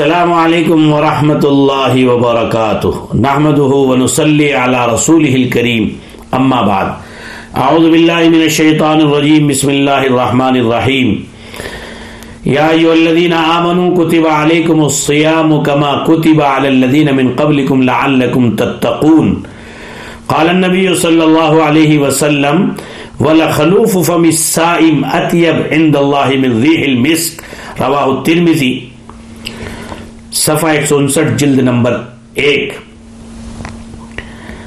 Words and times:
السلام 0.00 0.32
علیکم 0.32 0.92
ورحمۃ 0.92 1.40
اللہ 1.42 2.08
وبرکاتہ۔ 2.08 3.14
نحمده 3.14 3.72
ونصلي 3.72 4.52
على 4.52 4.76
رسوله 4.94 5.34
الكريم 5.34 5.88
اما 6.32 6.60
بعد۔ 6.60 6.84
اعوذ 7.54 7.90
باللہ 7.90 8.28
من 8.28 8.42
الشیطان 8.42 9.00
الرجیم۔ 9.00 9.46
بسم 9.46 9.68
اللہ 9.68 9.90
الرحمن 9.90 10.58
الرحیم۔ 10.60 11.14
یا 12.44 12.66
ایوہ 12.66 12.92
الذین 12.92 13.32
آمنوا 13.32 13.94
کتب 13.96 14.28
علیکم 14.28 14.84
الصیام 14.84 15.62
کما 15.62 16.04
کتب 16.04 16.42
علی 16.42 16.68
الذین 16.68 17.16
من 17.16 17.32
قبلکم 17.36 17.82
لعلکم 17.82 18.56
تتقون۔ 18.56 19.34
قال 20.26 20.48
النبی 20.48 20.94
صلی 20.94 21.20
اللہ 21.20 21.62
علیہ 21.62 21.98
وسلم، 21.98 22.68
ولخلوف 23.20 24.06
فم 24.06 24.22
السائم 24.22 25.04
اتیب 25.12 25.72
عند 25.72 25.96
اللہ 25.96 26.30
من 26.40 26.62
ریح 26.62 26.84
المسک۔ 26.84 27.42
رواہ 27.80 28.04
الترمذی۔ 28.04 28.89
صفحہ 30.32 30.70
ایک 30.70 30.86
سو 30.86 30.96
انسٹھ، 30.96 31.38
جلد 31.38 31.58
نمبر 31.58 32.02
ایک۔ 32.34 32.72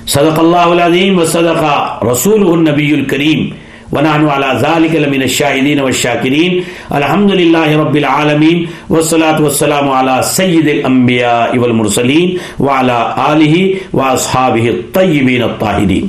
صدق 0.07 0.39
اللہ 0.39 0.57
العظیم 0.57 1.19
و 1.19 1.25
صدق 1.25 1.63
رسول 2.03 2.51
النبی 2.51 2.93
الکریم۔ 2.93 3.49
ونحن 3.91 4.25
على 4.25 4.47
ذلك 4.61 4.95
لمن 4.95 5.21
الشاهدين 5.21 5.79
والشاكرين 5.79 6.59
الحمد 6.89 7.31
لله 7.31 7.83
رب 7.83 7.95
العالمين 7.95 8.65
والصلاة 8.89 9.43
والسلام 9.43 9.89
على 9.89 10.21
سيد 10.23 10.67
الأنبياء 10.67 11.57
والمرسلين 11.57 12.37
وعلى 12.59 12.97
آله 13.17 13.61
وأصحابه 13.93 14.65
الطيبين 14.67 15.43
الطاهرين 15.43 16.07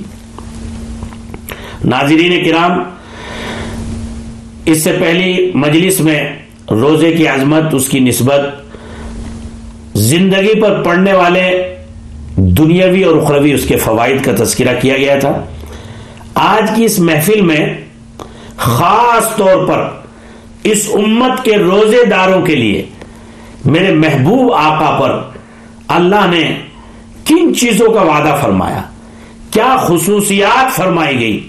ناظرین 1.85 2.45
کرام، 2.45 2.83
اس 4.67 4.85
سے 4.85 4.97
پہلی 5.01 5.51
مجلس 5.55 6.01
میں 6.01 6.37
روزے 6.71 7.13
کی 7.13 7.29
عظمت، 7.29 7.75
اس 7.75 7.89
کی 7.89 8.01
نسبت 8.01 8.64
زندگی 9.95 10.61
پر 10.61 10.83
پڑنے 10.83 11.13
والے 11.13 11.77
دنیاوی 12.37 13.03
اور 13.03 13.17
اخروی 13.17 13.53
اس 13.53 13.67
کے 13.67 13.77
فوائد 13.77 14.25
کا 14.25 14.33
تذکرہ 14.39 14.81
کیا 14.81 14.97
گیا 14.97 15.19
تھا۔ 15.19 15.45
آج 16.35 16.71
کی 16.77 16.85
اس 16.85 16.99
محفل 16.99 17.41
میں 17.41 17.81
خاص 18.57 19.37
طور 19.37 19.67
پر 19.67 19.89
اس 20.63 20.91
امت 20.95 21.45
کے 21.45 21.57
روزے 21.57 22.05
داروں 22.05 22.43
کے 22.43 22.55
لیے 22.55 22.87
میرے 23.65 23.95
محبوب 23.95 24.53
آقا 24.53 25.01
پر 25.01 25.23
اللہ 25.89 26.27
نے 26.31 26.59
کن 27.25 27.55
چیزوں 27.55 27.93
کا 27.93 28.03
وعدہ 28.03 28.39
فرمایا؟ 28.43 28.83
کیا 29.51 29.77
خصوصیات 29.81 30.77
فرمائی 30.77 31.21
گئی 31.21 31.49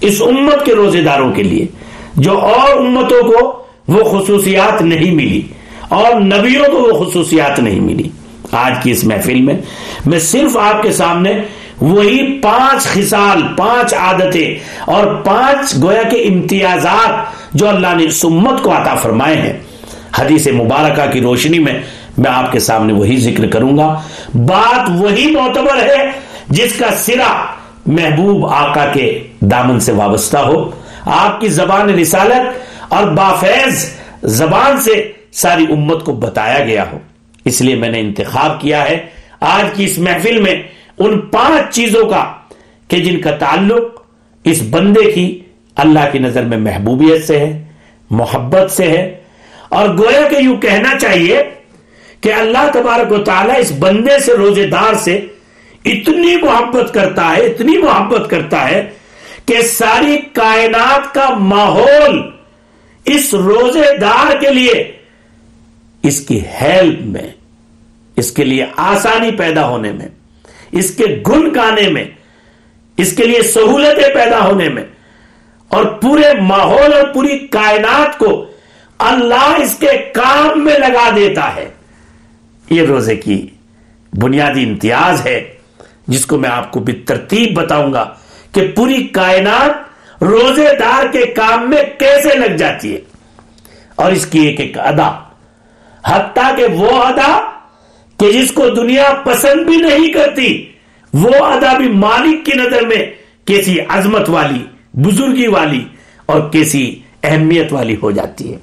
اس 0.00 0.22
امت 0.22 0.66
کے 0.66 0.74
روزے 0.74 1.02
داروں 1.02 1.32
کے 1.32 1.42
لیے؟ 1.42 1.66
جو 2.16 2.38
اور 2.38 2.76
امتوں 2.76 3.22
کو 3.22 3.62
وہ 3.88 4.04
خصوصیات 4.04 4.82
نہیں 4.82 5.14
ملی۔ 5.14 5.42
اور 5.88 6.20
نبیوں 6.20 6.64
کو 6.64 6.76
وہ 6.76 7.04
خصوصیات 7.04 7.58
نہیں 7.58 7.80
ملی۔ 7.80 8.08
آج 8.52 8.72
کی 8.82 8.90
اس 8.90 9.04
محفل 9.04 9.40
میں 9.40 9.54
میں 10.06 10.18
صرف 10.18 10.56
آپ 10.56 10.82
کے 10.82 10.92
سامنے 10.92 11.32
وہی 11.80 12.40
پانچ 12.42 12.82
خصال، 12.82 13.42
پانچ 13.56 13.94
عادتیں 13.94 14.54
اور 14.84 15.06
پانچ 15.06 15.82
گویا 15.82 16.02
کے 16.02 16.16
امتیازات 16.16 17.10
جو 17.54 17.68
اللہ 17.68 17.94
نے 17.96 18.04
اس 18.04 18.24
امت 18.24 18.62
کو 18.62 18.72
عطا 18.72 18.94
فرمائے 18.94 19.36
ہیں۔ 19.36 19.52
حدیث 20.18 20.46
مبارکہ 20.46 21.10
کی 21.12 21.20
روشنی 21.20 21.58
میں 21.58 21.80
میں 22.18 22.30
آپ 22.30 22.52
کے 22.52 22.58
سامنے 22.58 22.92
وہی 22.92 23.16
ذکر 23.16 23.46
کروں 23.46 23.78
گا۔ 23.78 24.00
بات 24.34 24.90
وہی 24.94 25.30
معتبر 25.30 25.82
ہے 25.82 26.10
جس 26.48 26.72
کا 26.72 26.86
سرا 26.96 27.44
محبوب 27.86 28.46
آقا 28.46 28.84
کے 28.92 29.22
دامن 29.40 29.80
سے 29.80 29.92
وابستہ 29.92 30.38
ہو۔ 30.38 30.70
آپ 31.04 31.40
کی 31.40 31.48
زبان 31.48 31.90
رسالت 31.90 32.58
اور 32.92 33.04
بافیض 33.04 33.90
زبان 34.22 34.80
سے 34.80 35.12
ساری 35.36 35.64
امت 35.70 36.04
کو 36.04 36.12
بتایا 36.12 36.64
گیا 36.64 36.84
ہو۔ 36.92 36.98
اس 37.44 37.60
لیے 37.60 37.74
میں 37.74 37.88
نے 37.88 38.00
انتخاب 38.00 38.60
کیا 38.60 38.90
ہے۔ 38.90 39.06
آج 39.40 39.76
کی 39.76 39.84
اس 39.84 39.98
محفل 39.98 40.40
میں 40.40 40.62
ان 40.98 41.20
پانچ 41.20 41.74
چیزوں 41.74 42.06
کا 42.06 42.32
کہ 42.88 42.96
جن 42.96 43.20
کا 43.20 43.30
تعلق 43.30 44.02
اس 44.44 44.62
بندے 44.70 45.12
کی 45.12 45.40
اللہ 45.76 46.00
کی 46.12 46.18
نظر 46.18 46.42
میں 46.42 46.58
محبوبیت 46.58 47.24
سے 47.24 47.40
ہے، 47.40 47.64
محبت 48.10 48.70
سے 48.70 48.84
ہے۔ 48.84 49.16
اور 49.68 49.88
گویا 49.88 50.28
کہ 50.28 50.34
یوں 50.34 50.56
کہنا 50.56 50.98
چاہیے 50.98 51.42
کہ 52.20 52.32
اللہ 52.32 52.70
تبارک 52.74 53.12
و 53.12 53.18
تعالیٰ 53.18 53.58
اس 53.58 53.72
بندے 53.78 54.18
سے 54.18 54.36
روزے 54.36 54.66
دار 54.66 54.94
سے 54.94 55.26
اتنی 55.84 56.36
محبت 56.36 56.94
کرتا 56.94 57.34
ہے، 57.36 57.46
اتنی 57.46 57.78
محبت 57.78 58.30
کرتا 58.30 58.68
ہے 58.68 58.90
کہ 59.46 59.60
ساری 59.62 60.18
کائنات 60.32 61.14
کا 61.14 61.30
ماحول 61.30 62.30
اس 63.04 63.34
روزے 63.34 63.98
دار 64.00 64.40
کے 64.40 64.50
لیے 64.50 64.95
اس 66.06 66.20
کی 66.20 66.40
ہیلپ 66.46 67.00
میں، 67.00 67.28
اس 68.16 68.32
کے 68.32 68.44
لیے 68.44 68.66
آسانی 68.76 69.30
پیدا 69.30 69.68
ہونے 69.68 69.92
میں، 69.92 70.08
اس 70.72 70.90
کے 70.90 71.22
گن 71.28 71.54
گانے 71.54 71.88
میں، 71.88 72.04
اس 72.96 73.12
کے 73.12 73.26
لیے 73.26 73.42
سہولتیں 73.42 74.14
پیدا 74.14 74.44
ہونے 74.44 74.68
میں 74.68 74.82
اور 75.68 75.84
پورے 75.84 76.40
ماحول 76.40 76.92
اور 76.92 77.08
پوری 77.08 77.38
کائنات 77.38 78.18
کو 78.18 78.46
اللہ 78.98 79.54
اس 79.62 79.76
کے 79.80 80.10
کام 80.14 80.64
میں 80.64 80.78
لگا 80.78 81.10
دیتا 81.16 81.56
ہے۔ 81.56 81.68
یہ 82.70 82.82
روزے 82.82 83.16
کی 83.16 83.46
بنیادی 84.12 84.64
امتیاز 84.64 85.26
ہے، 85.26 85.54
جس 86.06 86.26
کو 86.26 86.38
میں 86.38 86.50
آپ 86.50 86.72
کو 86.72 86.80
بھی 86.80 86.92
ترتیب 86.92 87.54
بتاؤں 87.54 87.92
گا 87.92 88.14
کہ 88.52 88.72
پوری 88.74 89.06
کائنات 89.06 89.70
روزے 90.22 90.68
دار 90.78 91.06
کے 91.12 91.26
کام 91.26 91.70
میں 91.70 91.82
کیسے 91.98 92.38
لگ 92.38 92.56
جاتی 92.56 92.94
ہے۔ 92.94 93.00
اور 93.94 94.12
اس 94.12 94.26
کی 94.26 94.40
ایک 94.40 94.60
ایک 94.60 94.78
ادا 94.78 95.25
حتیٰ 96.06 96.56
کہ 96.56 96.64
وہ 96.64 96.90
ادا 97.02 97.38
کہ 98.16 98.32
جس 98.32 98.52
کو 98.52 98.68
دنیا 98.68 99.12
پسند 99.24 99.66
بھی 99.66 99.76
نہیں 99.76 100.12
کرتی، 100.12 100.72
وہ 101.12 101.44
ادا 101.44 101.72
بھی 101.78 101.88
مالک 101.88 102.46
کی 102.46 102.52
نظر 102.54 102.86
میں 102.86 103.04
کیسی 103.44 103.80
عظمت 103.88 104.28
والی، 104.28 104.64
بزرگی 104.94 105.46
والی 105.46 105.84
اور 106.26 106.40
کیسی 106.50 107.00
اہمیت 107.22 107.72
والی 107.72 107.96
ہو 108.02 108.10
جاتی 108.10 108.52
ہے۔ 108.52 108.58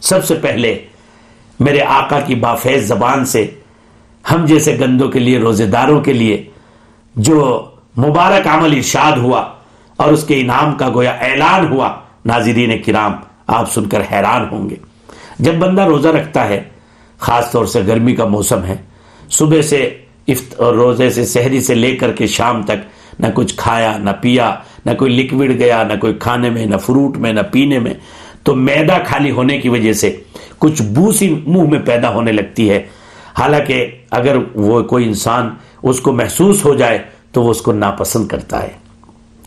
سب 0.00 0.24
سے 0.24 0.34
پہلے 0.34 0.78
میرے 1.60 1.80
آقا 1.80 2.20
کی 2.20 2.34
بافیز 2.34 2.88
زبان 2.88 3.24
سے، 3.24 3.46
ہم 4.30 4.44
جیسے 4.44 4.76
گندوں 4.80 5.08
کے 5.08 5.18
لیے، 5.18 5.38
روزے 5.38 5.66
داروں 5.66 6.00
کے 6.00 6.12
لیے 6.12 6.44
جو 7.16 7.68
مبارک 7.98 8.46
عمل 8.48 8.72
ارشاد 8.76 9.12
ہوا 9.12 9.40
اور 9.96 10.12
اس 10.12 10.24
کے 10.24 10.40
انعام 10.40 10.74
کا 10.74 10.88
گویا 10.88 11.10
اعلان 11.10 11.66
ہوا، 11.66 11.92
ناظرین 12.24 12.82
کرام، 12.82 13.12
آپ 13.46 13.72
سن 13.72 13.88
کر 13.88 14.02
حیران 14.12 14.46
ہوں 14.50 14.70
گے۔ 14.70 14.76
جب 15.42 15.54
بندہ 15.54 15.82
روزہ 15.82 16.08
رکھتا 16.08 16.48
ہے، 16.48 16.62
خاص 17.18 17.50
طور 17.50 17.66
سے 17.66 17.80
گرمی 17.86 18.14
کا 18.14 18.24
موسم 18.24 18.64
ہے، 18.64 18.76
صبح 19.30 19.62
سے 19.62 19.98
افت 20.28 20.60
اور 20.60 20.74
روزے 20.74 21.10
سے 21.10 21.24
سحری 21.26 21.60
سے 21.60 21.74
لے 21.74 21.96
کر 21.96 22.12
کے 22.12 22.26
شام 22.26 22.62
تک 22.62 23.20
نہ 23.20 23.26
کچھ 23.34 23.54
کھایا، 23.56 23.96
نہ 23.98 24.10
پیا، 24.20 24.54
نہ 24.86 24.90
کوئی 24.98 25.12
لکوڈ 25.12 25.50
گیا، 25.58 25.82
نہ 25.82 25.92
کوئی 26.00 26.14
کھانے 26.14 26.50
میں، 26.50 26.66
نہ 26.66 26.76
فروٹ 26.76 27.16
میں، 27.16 27.32
نہ 27.32 27.40
پینے 27.52 27.78
میں، 27.78 27.94
تو 28.42 28.54
میدا 28.54 28.98
خالی 29.06 29.30
ہونے 29.30 29.58
کی 29.58 29.68
وجہ 29.68 29.92
سے 29.92 30.16
کچھ 30.58 30.82
بوسی 30.82 31.42
منہ 31.46 31.62
میں 31.62 31.78
پیدا 31.78 32.14
ہونے 32.14 32.32
لگتی 32.32 32.70
ہے۔ 32.70 32.86
حالانکہ 33.38 33.86
اگر 34.10 34.36
وہ 34.54 34.82
کوئی 34.82 35.04
انسان 35.04 35.50
اس 35.82 36.00
کو 36.00 36.12
محسوس 36.12 36.64
ہو 36.64 36.74
جائے، 36.74 36.98
تو 37.32 37.42
وہ 37.42 37.50
اس 37.50 37.62
کو 37.62 37.72
ناپسند 37.72 38.28
کرتا 38.28 38.62
ہے۔ 38.62 38.81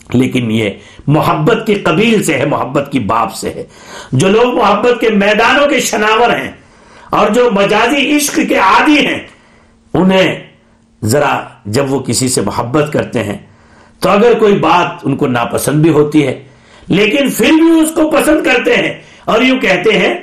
لیکن 0.09 0.51
یہ 0.51 0.69
محبت 1.07 1.66
کی 1.67 1.75
قبیل 1.75 2.23
سے 2.23 2.38
ہے، 2.38 2.45
محبت 2.45 2.91
کی 2.91 2.99
باپ 2.99 3.33
سے 3.33 3.49
ہے۔ 3.49 3.63
جو 4.11 4.27
لوگ 4.27 4.55
محبت 4.55 4.99
کے 5.01 5.09
میدانوں 5.09 5.67
کے 5.67 5.79
شناور 5.79 6.38
ہیں 6.38 6.51
اور 7.09 7.29
جو 7.29 7.49
مجازی 7.51 8.15
عشق 8.17 8.39
کے 8.49 8.57
عادی 8.57 9.05
ہیں، 9.05 9.19
انہیں 9.94 10.35
ذرا 11.01 11.39
جب 11.65 11.94
وہ 11.94 11.99
کسی 11.99 12.27
سے 12.27 12.41
محبت 12.41 12.91
کرتے 12.94 13.23
ہیں، 13.23 13.38
تو 14.00 14.09
اگر 14.09 14.39
کوئی 14.39 14.56
بات 14.59 15.06
ان 15.06 15.15
کو 15.15 15.27
ناپسند 15.27 15.81
بھی 15.81 15.89
ہوتی 15.89 16.25
ہے، 16.27 16.41
لیکن 16.88 17.30
پھر 17.30 17.51
بھی 17.51 17.80
اس 17.80 17.91
کو 17.91 18.09
پسند 18.09 18.45
کرتے 18.45 18.75
ہیں 18.75 18.94
اور 19.25 19.41
یوں 19.41 19.59
کہتے 19.59 19.97
ہیں 20.00 20.13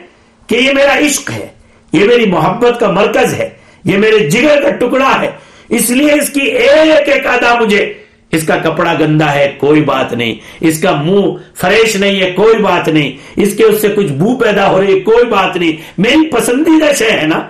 کہ 0.47 0.57
یہ 0.57 0.73
میرا 0.73 0.99
عشق 0.99 1.31
ہے، 1.31 1.47
یہ 1.93 2.05
میری 2.05 2.27
محبت 2.31 2.81
کا 2.81 2.91
مرکز 2.91 3.35
ہے، 3.35 3.49
یہ 3.85 3.97
میرے 3.99 4.19
جگر 4.31 4.63
کا 4.63 4.71
ٹکڑا 4.77 5.21
ہے، 5.21 5.31
اس 5.69 5.91
لیے 5.91 6.13
اس 6.13 6.29
کی 6.31 6.41
ایک 6.41 7.09
ایک 7.09 7.27
ادا 7.27 7.55
مجھے 7.61 7.93
اس 8.33 8.47
کا 8.47 8.57
کپڑا 8.57 8.95
گندا 9.01 9.35
ہے، 9.35 9.55
کوئی 9.59 9.81
بات 9.81 10.13
نہیں۔ 10.13 10.35
اس 10.61 10.81
کا 10.81 11.03
منہ 11.03 11.27
فریش 11.55 11.97
نہیں 11.97 12.21
ہے، 12.21 12.33
کوئی 12.33 12.59
بات 12.59 12.89
نہیں۔ 12.89 13.13
اس 13.37 13.55
کے 13.57 13.65
اس 13.65 13.81
سے 13.81 13.89
کچھ 13.89 14.13
بو 14.13 14.37
پیدا 14.37 14.71
ہو 14.71 14.81
رہی 14.81 14.95
ہے، 14.95 15.01
کوئی 15.01 15.25
بات 15.25 15.57
نہیں۔ 15.57 15.73
میری 15.99 16.31
پسندیدہ 16.31 16.93
شے 16.99 17.11
ہے 17.11 17.27
نا؟ 17.27 17.41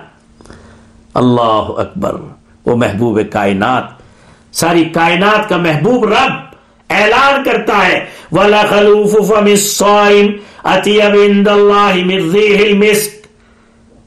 اللہ 1.13 1.69
اکبر، 1.77 2.15
وہ 2.65 2.75
محبوب 2.75 3.21
کائنات۔ 3.31 3.83
ساری 4.51 4.83
کائنات 4.83 5.49
کا 5.49 5.57
محبوب 5.57 6.05
رب 6.05 6.33
اعلان 6.89 7.43
کرتا 7.43 7.87
ہے۔ 7.87 8.05
وَلَا 8.31 8.61
خَلُوفُ 8.69 9.27
فَمِ 9.27 9.51
الصَّائِمِ 9.51 10.31
أَتِيَبِ 10.77 11.17
عِنْدَ 11.17 11.49
اللَّهِ 11.49 12.03
مِنْ 12.03 12.33
رِيحِ 12.33 12.67
الْمِسْكِ۔ 12.67 13.27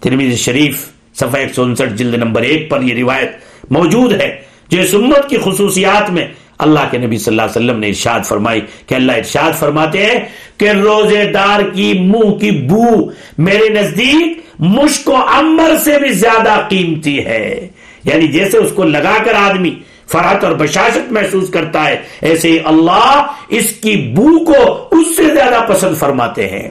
ترمیز 0.00 0.38
شریف، 0.38 0.86
صفحہ 1.14 1.40
169 1.40 1.88
جلد 1.88 2.14
نمبر 2.14 2.42
ایک 2.42 2.70
پر 2.70 2.82
یہ 2.82 2.94
روایت 2.94 3.30
موجود 3.70 4.12
ہے۔ 4.12 4.46
جو 4.68 4.80
اس 4.80 4.94
امت 4.94 5.28
کی 5.28 5.36
خصوصیات 5.44 6.10
میں 6.10 6.28
اللہ 6.58 6.80
کے 6.90 6.98
نبی 6.98 7.18
صلی 7.18 7.32
اللہ 7.32 7.42
علیہ 7.42 7.66
وسلم 7.66 7.80
نے 7.80 7.88
ارشاد 7.88 8.20
فرمائی 8.20 8.60
کہ 8.86 8.94
اللہ 8.94 9.12
ارشاد 9.12 9.52
فرماتے 9.58 10.06
ہیں 10.06 10.20
کہ 10.56 10.70
روزے 10.70 11.24
دار 11.24 11.60
کی 11.74 11.92
منہ 11.98 12.30
کی 12.30 12.50
بو 12.50 13.10
میرے 13.38 13.68
نزدیک 13.68 14.40
مشک 14.58 15.08
و 15.08 15.16
امبر 15.16 15.76
سے 15.84 15.98
بھی 15.98 16.08
زیادہ 16.08 16.60
قیمتی 16.68 17.24
ہے۔ 17.24 17.68
یعنی 18.04 18.28
جیسے 18.28 18.58
اس 18.58 18.72
کو 18.72 18.84
لگا 18.84 19.16
کر 19.24 19.34
آدمی 19.34 19.70
فرحت 20.08 20.44
اور 20.44 20.52
بشاشت 20.52 21.12
محسوس 21.12 21.50
کرتا 21.50 21.88
ہے، 21.88 22.02
ایسے 22.20 22.50
ہی 22.50 22.58
اللہ 22.64 23.26
اس 23.48 23.72
کی 23.72 24.12
بو 24.16 24.44
کو 24.44 24.88
اس 24.90 25.16
سے 25.16 25.34
زیادہ 25.34 25.64
پسند 25.68 25.96
فرماتے 25.96 26.48
ہیں۔ 26.48 26.70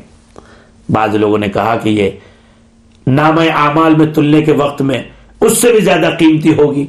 بعض 0.90 1.16
لوگوں 1.16 1.38
نے 1.38 1.50
کہا 1.50 1.78
کہ 1.84 1.90
یہ 1.90 2.10
نام 3.08 3.40
اعمال 3.40 3.96
میں 3.96 4.06
تلنے 4.06 4.42
کے 4.42 4.52
وقت 4.52 4.82
میں 4.82 5.04
اس 5.42 5.58
سے 5.58 5.72
بھی 5.72 5.80
زیادہ 5.80 6.10
قیمتی 6.20 6.54
ہوگی۔ 6.54 6.86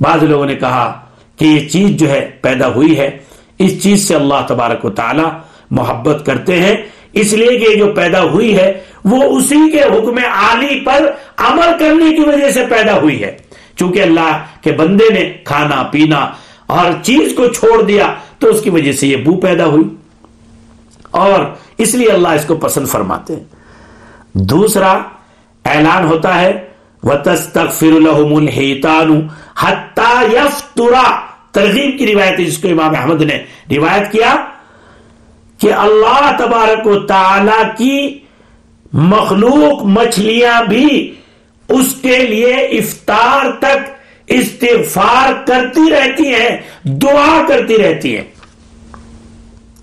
بعض 0.00 0.22
لوگوں 0.22 0.46
نے 0.46 0.54
کہا 0.54 1.01
کہ 1.36 1.44
یہ 1.44 1.68
چیز 1.68 1.88
جو 1.88 2.10
ہے 2.10 2.30
پیدا 2.40 2.68
ہوئی 2.68 2.98
ہے، 2.98 3.18
اس 3.58 3.82
چیز 3.82 4.08
سے 4.08 4.14
اللہ 4.14 4.34
تبارک 4.48 4.84
و 4.84 4.90
تعالی 4.90 5.22
محبت 5.70 6.26
کرتے 6.26 6.62
ہیں۔ 6.62 6.76
اس 7.12 7.32
لیے 7.32 7.58
کہ 7.58 7.74
جو 7.78 7.92
پیدا 7.92 8.22
ہوئی 8.22 8.56
ہے، 8.56 8.82
وہ 9.04 9.22
اسی 9.22 9.70
کے 9.70 9.82
حکم 9.82 10.18
عالی 10.32 10.80
پر 10.80 11.10
عمل 11.36 11.78
کرنے 11.78 12.16
کی 12.16 12.20
وجہ 12.20 12.50
سے 12.50 12.64
پیدا 12.70 13.00
ہوئی 13.00 13.22
ہے۔ 13.22 13.38
چونکہ 13.76 14.02
اللہ 14.02 14.38
کے 14.60 14.72
بندے 14.72 15.14
نے 15.14 15.32
کھانا، 15.44 15.82
پینا 15.82 16.28
اور 16.66 17.04
چیز 17.04 17.34
کو 17.36 17.46
چھوڑ 17.46 17.82
دیا، 17.82 18.14
تو 18.38 18.48
اس 18.48 18.62
کی 18.62 18.70
وجہ 18.70 18.92
سے 18.92 19.06
یہ 19.06 19.16
بو 19.16 19.34
پیدا 19.40 19.66
ہوئی۔ 19.66 19.84
اور 21.10 21.44
اس 21.78 21.94
لیے 21.94 22.10
اللہ 22.10 22.28
اس 22.28 22.44
کو 22.44 22.56
پسند 22.56 22.86
فرماتے 22.86 23.36
ہیں۔ 23.36 23.44
دوسرا 24.34 24.92
اعلان 25.64 26.04
ہوتا 26.04 26.40
ہے، 26.40 26.64
وَتَسْتَغْفِرُ 27.02 27.90
لَهُمُ 27.90 28.40
الْحِيطَانُ 28.40 29.20
حَتَّى 29.62 30.01
ترغیب 31.52 31.98
کی 31.98 32.14
روایت 32.14 32.40
ہے، 32.40 32.44
جس 32.44 32.58
کو 32.58 32.68
امام 32.68 32.94
احمد 32.96 33.22
نے 33.22 33.44
روایت 33.70 34.12
کیا 34.12 34.36
کہ 35.58 35.72
اللہ 35.72 36.36
تبارک 36.38 36.86
و 36.86 36.98
تعالی 36.98 37.62
کی 37.76 38.18
مخلوق 38.92 39.82
مچھلیاں 39.82 40.62
بھی 40.64 41.14
اس 41.68 41.94
کے 42.02 42.18
لیے 42.18 42.54
افطار 42.54 43.52
تک 43.58 43.90
استغفار 44.26 45.46
کرتی 45.46 45.90
رہتی 45.90 46.34
ہیں، 46.34 46.56
دعا 46.84 47.44
کرتی 47.48 47.78
رہتی 47.78 48.16
ہیں۔ 48.16 48.24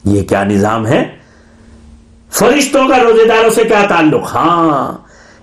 یہ 0.06 0.24
کیا 0.24 0.44
نظام 0.44 0.88
ہے؟ 0.88 1.10
فرشتوں 2.32 2.88
کا 2.88 3.04
روزے 3.04 3.26
داروں 3.26 3.50
سے 3.50 3.64
کیا 3.64 3.86
تعلق؟ 3.90 4.36
ہاں 4.36 4.98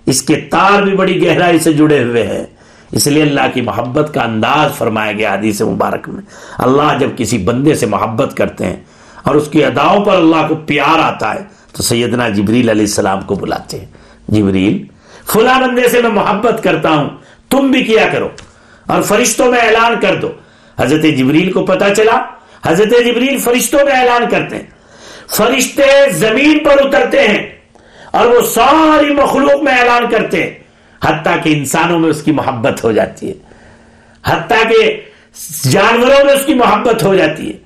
اس 0.07 0.23
کے 0.23 0.37
تار 0.37 0.83
بھی 0.83 0.93
بڑی 0.93 1.27
گہرائی 1.27 1.59
سے 1.59 1.73
جڑے 1.73 2.05
ہوئے 2.05 2.27
ہیں۔ 2.27 2.56
اس 2.93 3.07
لیے 3.07 3.23
اللہ 3.23 3.41
کی 3.55 3.61
محبت 3.61 4.15
کا 4.15 4.23
انداز 4.23 4.77
فرمایا 4.79 5.13
گیا 5.13 5.35
حدیث 5.35 5.63
مبارک 5.63 6.09
میں۔ 6.09 6.23
اللہ 6.59 6.99
جب 7.01 7.09
کسی 7.17 7.39
بندے 7.39 7.75
سے 7.75 7.87
محبت 7.87 8.37
کرتے 8.37 8.67
ہیں 8.67 8.77
اور 9.23 9.35
اس 9.35 9.49
کی 9.49 9.65
اداؤں 9.65 10.05
پر 10.05 10.17
اللہ 10.17 10.47
کو 10.49 10.55
پیار 10.55 10.99
آتا 10.99 11.35
ہے، 11.35 11.45
تو 11.73 11.83
سیدنا 11.83 12.29
جبریل 12.29 12.69
علیہ 12.69 12.83
السلام 12.83 13.21
کو 13.21 13.35
بلاتے 13.35 13.79
ہیں۔ 13.79 13.87
جبریل، 14.29 14.85
فلاں 15.33 15.61
بندے 15.61 15.89
سے 15.89 16.03
میں 16.03 16.11
محبت 16.11 16.63
کرتا 16.63 16.91
ہوں، 16.91 17.11
تم 17.51 17.71
بھی 17.71 17.85
کیا 17.85 18.09
کرو۔ 18.13 18.29
اور 18.87 19.03
فرشتوں 19.03 19.51
میں 19.51 19.61
اعلان 19.61 20.01
کر 20.01 20.17
دو۔ 20.17 20.29
حضرت 20.79 21.03
جبریل 21.03 21.53
کو 21.53 21.67
پتا 21.67 21.95
چلا، 21.95 22.21
حضرت 22.67 22.89
جبریل 22.89 23.39
فرشتوں 23.39 23.85
میں 23.85 23.93
اعلان 23.93 24.31
کرتے 24.31 24.57
ہیں۔ 24.57 24.63
فرشتے 25.37 26.13
زمین 26.13 26.59
پر 26.59 26.87
اترتے 26.87 27.29
ہیں 27.29 27.47
اور 28.11 28.27
وہ 28.27 28.41
ساری 28.41 29.15
مخلوق 29.15 29.63
میں 29.63 29.79
اعلان 29.79 30.03
کرتے 30.11 30.43
ہیں۔ 30.43 30.56
حتیٰ 31.05 31.37
کہ 31.43 31.49
انسانوں 31.57 31.99
میں 31.99 32.11
اس 32.11 32.23
کی 32.23 32.33
محبت 32.33 32.85
ہو 32.85 32.93
جاتی 32.93 33.29
ہے۔ 33.29 33.35
حتیٰ 34.25 34.71
کہ 34.71 35.01
جانوروں 35.71 36.25
میں 36.25 36.35
اس 36.35 36.47
کی 36.47 36.55
محبت 36.55 37.03
ہو 37.03 37.15
جاتی 37.15 37.49
ہے۔ 37.49 37.59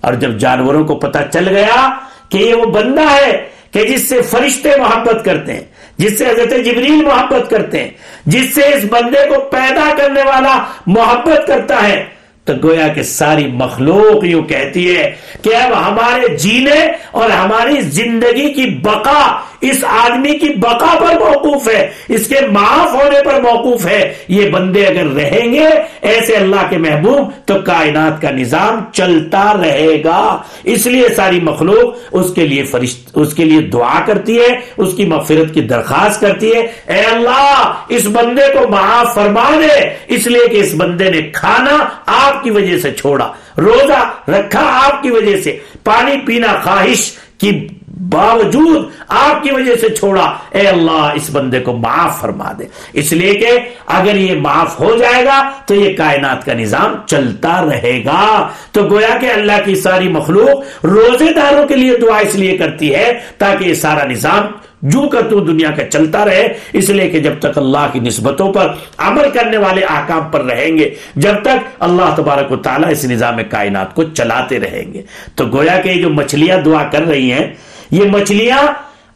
اور 0.00 0.12
جب 0.12 0.38
جانوروں 0.38 0.84
کو 0.84 0.94
پتا 0.94 1.22
چل 1.22 1.48
گیا 1.48 1.90
کہ 2.28 2.38
یہ 2.38 2.54
وہ 2.54 2.64
بندہ 2.64 3.00
ہے 3.00 3.48
کہ 3.70 3.84
جس 3.84 4.08
سے 4.08 4.22
فرشتے 4.22 4.70
محبت 4.76 5.24
کرتے 5.24 5.52
ہیں، 5.52 5.64
جس 5.98 6.18
سے 6.18 6.26
حضرت 6.26 6.50
جبریل 6.50 7.04
محبت 7.04 7.50
کرتے 7.50 7.82
ہیں، 7.82 7.90
جس 8.26 8.54
سے 8.54 8.60
اس 8.60 8.84
بندے 8.90 9.28
کو 9.28 9.40
پیدا 9.40 9.92
کرنے 9.96 10.22
والا 10.22 10.64
محبت 10.86 11.46
کرتا 11.46 11.88
ہے، 11.88 12.04
تو 12.44 12.52
گویا 12.62 12.88
کہ 12.88 13.02
ساری 13.02 13.46
مخلوق 13.46 14.24
یوں 14.24 14.42
کہتی 14.42 14.96
ہے 14.96 15.14
کہ 15.42 15.56
اب 15.56 15.88
ہمارے 15.88 16.36
جینے 16.36 16.92
اور 17.10 17.30
ہماری 17.30 17.80
زندگی 17.80 18.54
کی 18.54 18.78
بقا 18.82 19.40
اس 19.60 19.84
آدمی 19.84 20.38
کی 20.38 20.48
بقا 20.48 20.96
پر 21.00 21.18
موقوف 21.18 21.68
ہے، 21.68 21.90
اس 22.08 22.26
کے 22.26 22.46
معاف 22.46 22.94
ہونے 22.94 23.22
پر 23.24 23.40
موقوف 23.40 23.86
ہے۔ 23.86 24.14
یہ 24.28 24.50
بندے 24.50 24.86
اگر 24.86 25.06
رہیں 25.06 25.52
گے 25.52 25.68
ایسے 26.02 26.36
اللہ 26.36 26.66
کے 26.70 26.78
محبوب، 26.78 27.30
تو 27.46 27.54
کائنات 27.66 28.22
کا 28.22 28.30
نظام 28.30 28.92
چلتا 28.92 29.54
رہے 29.62 30.04
گا۔ 30.04 30.42
اس 30.64 30.86
لیے 30.86 31.08
ساری 31.16 31.40
مخلوق 31.40 31.94
اس 32.12 32.34
کے 32.34 32.46
لیے 32.46 32.62
فرشت، 32.62 33.10
اس 33.14 33.34
کے 33.34 33.44
لیے 33.44 33.60
دعا 33.60 34.00
کرتی 34.06 34.38
ہے، 34.38 34.60
اس 34.76 34.94
کی 34.96 35.04
مغفرت 35.04 35.54
کی 35.54 35.60
درخواست 35.60 36.20
کرتی 36.20 36.54
ہے۔ 36.54 36.60
اے 36.86 37.00
اللہ، 37.00 37.72
اس 37.88 38.06
بندے 38.06 38.52
کو 38.52 38.68
معاف 38.68 39.14
فرما 39.14 39.50
دے۔ 39.50 39.90
اس 40.08 40.26
لیے 40.26 40.48
کہ 40.48 40.56
اس 40.56 40.74
بندے 40.74 41.10
نے 41.10 41.22
کھانا 41.22 41.76
آپ 42.06 42.44
کی 42.44 42.50
وجہ 42.50 42.78
سے 42.78 42.92
چھوڑا، 42.92 43.32
روزہ 43.58 44.30
رکھا 44.30 44.80
آپ 44.84 45.02
کی 45.02 45.10
وجہ 45.10 45.36
سے، 45.42 45.58
پانی 45.84 46.16
پینا 46.26 46.60
خواہش 46.64 47.12
کی 47.38 47.66
باوجود 48.00 48.86
آپ 49.08 49.42
کی 49.42 49.50
وجہ 49.50 49.76
سے 49.76 49.88
چھوڑا۔ 49.88 50.34
اے 50.50 50.68
اللہ، 50.68 51.10
اس 51.14 51.30
بندے 51.32 51.60
کو 51.60 51.72
معاف 51.72 52.20
فرما 52.20 52.52
دے۔ 52.58 52.64
اس 52.92 53.12
لیے 53.12 53.34
کہ 53.34 53.48
اگر 53.86 54.16
یہ 54.16 54.40
معاف 54.40 54.80
ہو 54.80 54.96
جائے 54.96 55.24
گا 55.24 55.50
تو 55.66 55.74
یہ 55.74 55.96
کائنات 55.96 56.44
کا 56.44 56.54
نظام 56.54 56.94
چلتا 57.06 57.64
رہے 57.64 58.02
گا۔ 58.04 58.48
تو 58.72 58.82
گویا 58.82 59.18
کہ 59.20 59.26
اللہ 59.26 59.64
کی 59.64 59.74
ساری 59.74 60.08
مخلوق 60.08 60.84
روزے 60.84 61.32
داروں 61.32 61.66
کے 61.66 61.76
لیے 61.76 61.98
دعا 61.98 62.18
اس 62.18 62.34
لیے 62.34 62.56
کرتی 62.56 62.94
ہے 62.94 63.18
تاکہ 63.38 63.64
یہ 63.64 63.74
سارا 63.74 64.04
نظام 64.04 64.46
جو 64.82 65.08
کر 65.08 65.22
تو 65.22 65.40
دنیا 65.40 65.70
کا 65.70 65.84
چلتا 65.84 66.24
رہے۔ 66.24 66.54
اس 66.72 66.90
لیے 66.90 67.10
کہ 67.10 67.20
جب 67.20 67.32
تک 67.38 67.58
اللہ 67.58 67.86
کی 67.92 68.00
نسبتوں 68.00 68.52
پر 68.52 68.72
عمل 68.98 69.30
کرنے 69.30 69.56
والے 69.56 69.84
آکام 69.84 70.28
پر 70.30 70.44
رہیں 70.44 70.78
گے، 70.78 70.94
جب 71.16 71.34
تک 71.42 71.66
اللہ 71.80 72.14
تبارک 72.16 72.52
و 72.52 72.56
تعالیٰ 72.56 72.90
اس 72.90 73.04
نظام 73.04 73.36
کائنات 73.50 73.94
کو 73.94 74.02
چلاتے 74.02 74.60
رہیں 74.60 74.92
گے۔ 74.94 75.02
تو 75.34 75.44
گویا 75.46 75.80
کہ 75.80 75.88
یہ 75.88 76.02
جو 76.02 76.10
مچھلیاں 76.10 76.56
دعا 76.56 76.84
کر 76.84 77.02
رہی 77.02 77.32
ہیں 77.32 77.54
یہ 77.90 78.04
مچھلیاں 78.04 78.66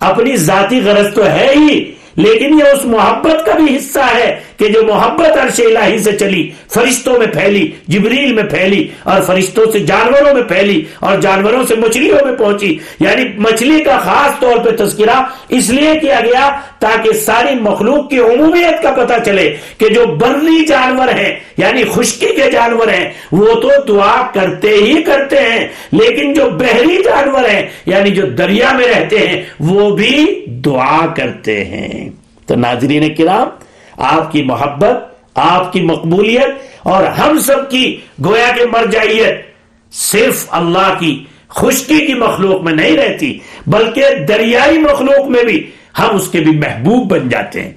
اپنی 0.01 0.37
ذاتی 0.37 0.81
غرض 0.85 1.15
تو 1.15 1.27
ہے 1.27 1.51
ہی 1.55 1.79
لیکن 2.17 2.59
یہ 2.59 2.65
اس 2.65 2.85
محبت 2.85 3.47
کا 3.47 3.53
بھی 3.53 3.77
حصہ 3.77 4.05
ہے 4.15 4.41
کہ 4.57 4.69
جو 4.69 4.83
محبت 4.83 5.39
عرش 5.39 5.61
الہی 5.61 5.99
سے 5.99 6.13
چلی، 6.13 6.51
فرشتوں 6.75 7.19
میں 7.19 7.27
پھیلی، 7.27 7.71
جبریل 7.89 8.33
میں 8.33 8.43
پھیلی، 8.43 8.89
اور 9.03 9.21
فرشتوں 9.21 9.71
سے 9.73 9.79
جانوروں 9.79 10.35
میں 10.35 10.43
پھیلی، 10.43 10.85
اور 11.01 11.19
جانوروں 11.19 11.63
سے 11.67 11.75
مچھلیوں 11.75 12.19
میں 12.25 12.37
پہنچی۔ 12.37 12.79
یعنی 13.01 13.25
مچھلی 13.39 13.81
کا 13.81 13.99
خاص 13.99 14.41
طور 14.41 14.57
پہ 14.57 14.85
تذکرہ 14.85 15.23
اس 15.49 15.71
لیے 15.71 15.99
کیا 16.01 16.21
گیا 16.25 16.51
تاکہ 16.79 17.13
ساری 17.13 17.55
مخلوق 17.55 18.11
کی 18.11 18.19
عمومیت 18.19 18.83
کا 18.83 18.91
پتہ 18.91 19.13
چلے 19.25 19.57
کہ 19.79 19.89
جو 19.89 20.05
برلی 20.07 20.65
جانور 20.65 21.09
ہیں 21.09 21.41
یعنی 21.57 21.83
خشکی 21.85 22.27
کے 22.27 22.51
جانور 22.51 22.89
ہیں، 22.89 23.13
وہ 23.33 23.55
تو 23.55 23.69
دعا 23.89 24.31
کرتے 24.35 24.69
ہی 24.69 25.03
کرتے 25.03 25.41
ہیں، 25.41 25.69
لیکن 25.93 26.33
جو 26.33 26.49
بحری 26.51 27.03
جانور 27.05 27.49
ہیں 27.49 27.69
یعنی 27.87 28.11
جو 28.11 28.27
دریا 28.27 28.73
میں 28.73 28.87
رہتے 28.87 29.19
ہیں، 29.19 29.43
وہ 29.61 29.91
بھی 29.97 30.42
دعا 30.65 31.07
کرتے 31.17 31.65
ہیں۔ 31.65 32.11
تو 32.47 32.55
ناظرین 32.55 33.15
کرام، 33.15 33.49
آپ 33.97 34.33
کی 34.33 34.43
محبت، 34.43 35.13
آپ 35.35 35.73
کی 35.73 35.81
مقبولیت 35.81 36.51
اور 36.83 37.05
ہم 37.05 37.39
سب 37.39 37.71
کی 37.71 38.01
گویا 38.25 38.51
کے 38.57 38.65
مر 38.65 38.87
جائیت 38.87 39.47
صرف 39.93 40.47
اللہ 40.51 40.95
کی 40.99 41.25
خشکی 41.49 42.07
کی 42.07 42.15
مخلوق 42.15 42.63
میں 42.63 42.73
نہیں 42.73 42.97
رہتی، 42.97 43.39
بلکہ 43.67 44.05
دریائی 44.29 44.79
مخلوق 44.79 45.27
میں 45.27 45.45
بھی 45.45 45.71
ہم 45.99 46.17
اس 46.17 46.29
کے 46.29 46.41
بھی 46.41 46.59
محبوب 46.59 47.11
بن 47.11 47.29
جاتے 47.29 47.63
ہیں۔ 47.63 47.73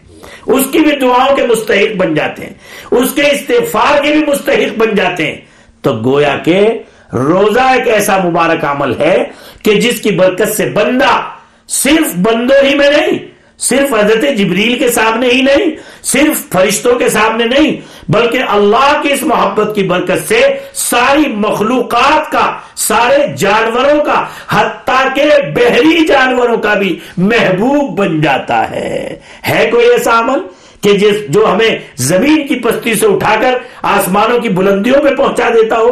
اس 0.46 0.63
کی 0.72 0.80
بھی 0.80 0.92
دعاؤں 0.92 1.36
کے 1.36 1.46
مستحق 1.48 1.96
بن 1.96 2.13
جاتے 2.13 2.46
ہیں۔ 2.46 2.54
اس 2.92 3.13
کے 3.15 3.22
استغفار 3.22 4.04
کے 4.04 4.12
بھی 4.12 4.25
مستحق 4.27 4.80
بن 4.80 4.96
جاتے 4.96 5.25
ہیں۔ 5.25 5.38
تو 5.82 5.94
گویا 6.06 6.38
کے 6.38 6.70
روزہ 7.13 7.60
ایک 7.60 7.88
ایسا 7.88 8.18
مبارک 8.24 8.65
عمل 8.65 8.94
ہے 9.00 9.24
کہ 9.63 9.75
جس 9.75 10.01
کی 10.01 10.12
برکت 10.12 10.48
سے 10.58 10.70
بندہ 10.70 11.22
صرف 11.67 12.15
بندوں 12.15 12.65
ہی 12.65 12.75
میں 12.75 12.89
نہیں، 12.89 13.19
صرف 13.57 13.93
حضرت 13.93 14.38
جبریل 14.38 14.79
کے 14.79 14.91
سامنے 14.91 15.27
ہی 15.27 15.41
نہیں، 15.41 15.72
صرف 16.03 16.51
فرشتوں 16.51 16.95
کے 16.95 17.10
سامنے 17.10 17.45
نہیں، 17.45 17.75
بلکہ 18.12 18.38
اللہ 18.50 19.01
کی 19.03 19.13
اس 19.13 19.24
محبت 19.24 19.75
کی 19.75 19.84
برکت 19.84 20.27
سے 20.27 20.41
ساری 20.74 21.24
مخلوقات 21.27 22.31
کا، 22.31 22.57
سارے 22.75 23.27
جانوروں 23.38 24.03
کا، 24.03 24.25
حتیٰ 24.50 25.15
کے 25.15 25.51
بحری 25.55 26.07
جانوروں 26.07 26.57
کا 26.57 26.74
بھی 26.74 27.00
محبوب 27.17 27.98
بن 27.98 28.22
جاتا 28.22 28.72
ہے۔ 28.72 29.19
ہے 29.50 29.67
کوئی 29.72 29.86
ایسا 29.86 30.19
عمل 30.19 30.39
کہ 30.81 30.93
جس 30.93 31.15
جو 31.29 31.53
ہمیں 31.53 31.79
زمین 31.95 32.48
کی 32.48 32.55
پستی 32.55 32.93
سے 32.93 33.05
اٹھا 33.05 33.36
کر 33.41 33.57
آسمانوں 33.81 34.39
کی 34.39 34.50
بلندیوں 34.50 35.01
پہ 35.01 35.15
پہنچا 35.15 35.50
دیتا 35.50 35.77
ہو؟ 35.77 35.89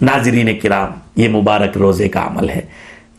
ناظرین 0.00 0.58
کرام، 0.58 0.90
یہ 1.16 1.28
مبارک 1.28 1.76
روزے 1.76 2.08
کا 2.08 2.26
عمل 2.26 2.48
ہے۔ 2.48 2.60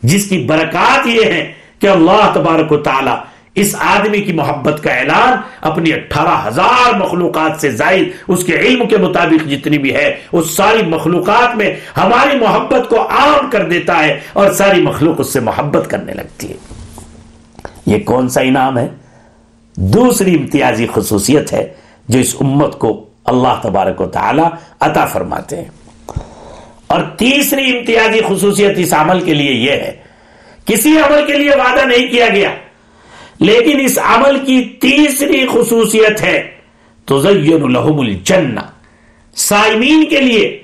جس 0.02 0.28
کی 0.28 0.38
برکات 0.38 1.06
یہ 1.06 1.24
ہے 1.24 1.52
کہ 1.78 1.86
اللہ 1.86 2.30
تبارک 2.34 2.72
و 2.72 2.76
تعالی 2.76 3.10
اس 3.54 3.76
آدمی 3.78 4.20
کی 4.20 4.32
محبت 4.32 4.82
کا 4.82 4.92
اعلان 4.92 5.32
اپنی 5.60 5.92
اٹھارہ 5.92 6.48
ہزار 6.48 6.94
مخلوقات 6.94 7.60
سے 7.60 7.70
زائد 7.70 8.08
اس 8.28 8.44
کے 8.44 8.56
علم 8.56 8.88
کے 8.88 8.96
مطابق 8.96 9.48
جتنی 9.48 9.78
بھی 9.78 9.94
ہے، 9.94 10.16
اس 10.32 10.50
ساری 10.50 10.86
مخلوقات 10.86 11.56
میں 11.56 11.76
ہماری 11.96 12.38
محبت 12.38 12.88
کو 12.88 13.08
عام 13.08 13.50
کر 13.50 13.68
دیتا 13.68 14.04
ہے 14.04 14.20
اور 14.32 14.52
ساری 14.52 14.82
مخلوق 14.82 15.14
اس 15.18 15.32
سے 15.32 15.40
محبت 15.40 15.90
کرنے 15.90 16.14
لگتی 16.14 16.50
ہے۔ 16.50 16.56
یہ 17.86 17.98
کون 17.98 18.28
سا 18.28 18.40
انعام 18.40 18.78
ہے؟ 18.78 18.88
دوسری 19.76 20.34
امتیازی 20.34 20.86
خصوصیت 20.94 21.52
ہے 21.52 21.72
جو 22.08 22.18
اس 22.18 22.36
امت 22.40 22.78
کو 22.78 23.06
اللہ 23.24 23.60
تبارک 23.62 24.00
و 24.00 24.06
تعالی 24.06 24.42
عطا 24.80 25.04
فرماتے 25.04 25.56
ہیں۔ 25.56 25.70
اور 26.86 27.00
تیسری 27.02 27.78
امتیازی 27.78 28.20
خصوصیت 28.28 28.72
اس 28.76 28.92
عمل 28.92 29.20
کے 29.20 29.34
لیے 29.34 29.52
یہ 29.52 29.70
ہے 29.70 30.05
کسی 30.66 30.98
عمل 30.98 31.26
کے 31.26 31.32
لیے 31.32 31.50
وعدہ 31.50 31.84
نہیں 31.84 32.08
کیا 32.10 32.28
گیا۔ 32.28 32.54
لیکن 33.40 33.80
اس 33.80 33.98
عمل 34.02 34.38
کی 34.38 34.64
تیسری 34.64 35.46
خصوصیت 35.52 36.22
ہے 36.22 36.50
تو 37.04 37.28
الحم 37.64 38.00
الجنہ۔ 38.00 38.60
سائمین 39.36 40.06
کے 40.06 40.20
لیے 40.20 40.62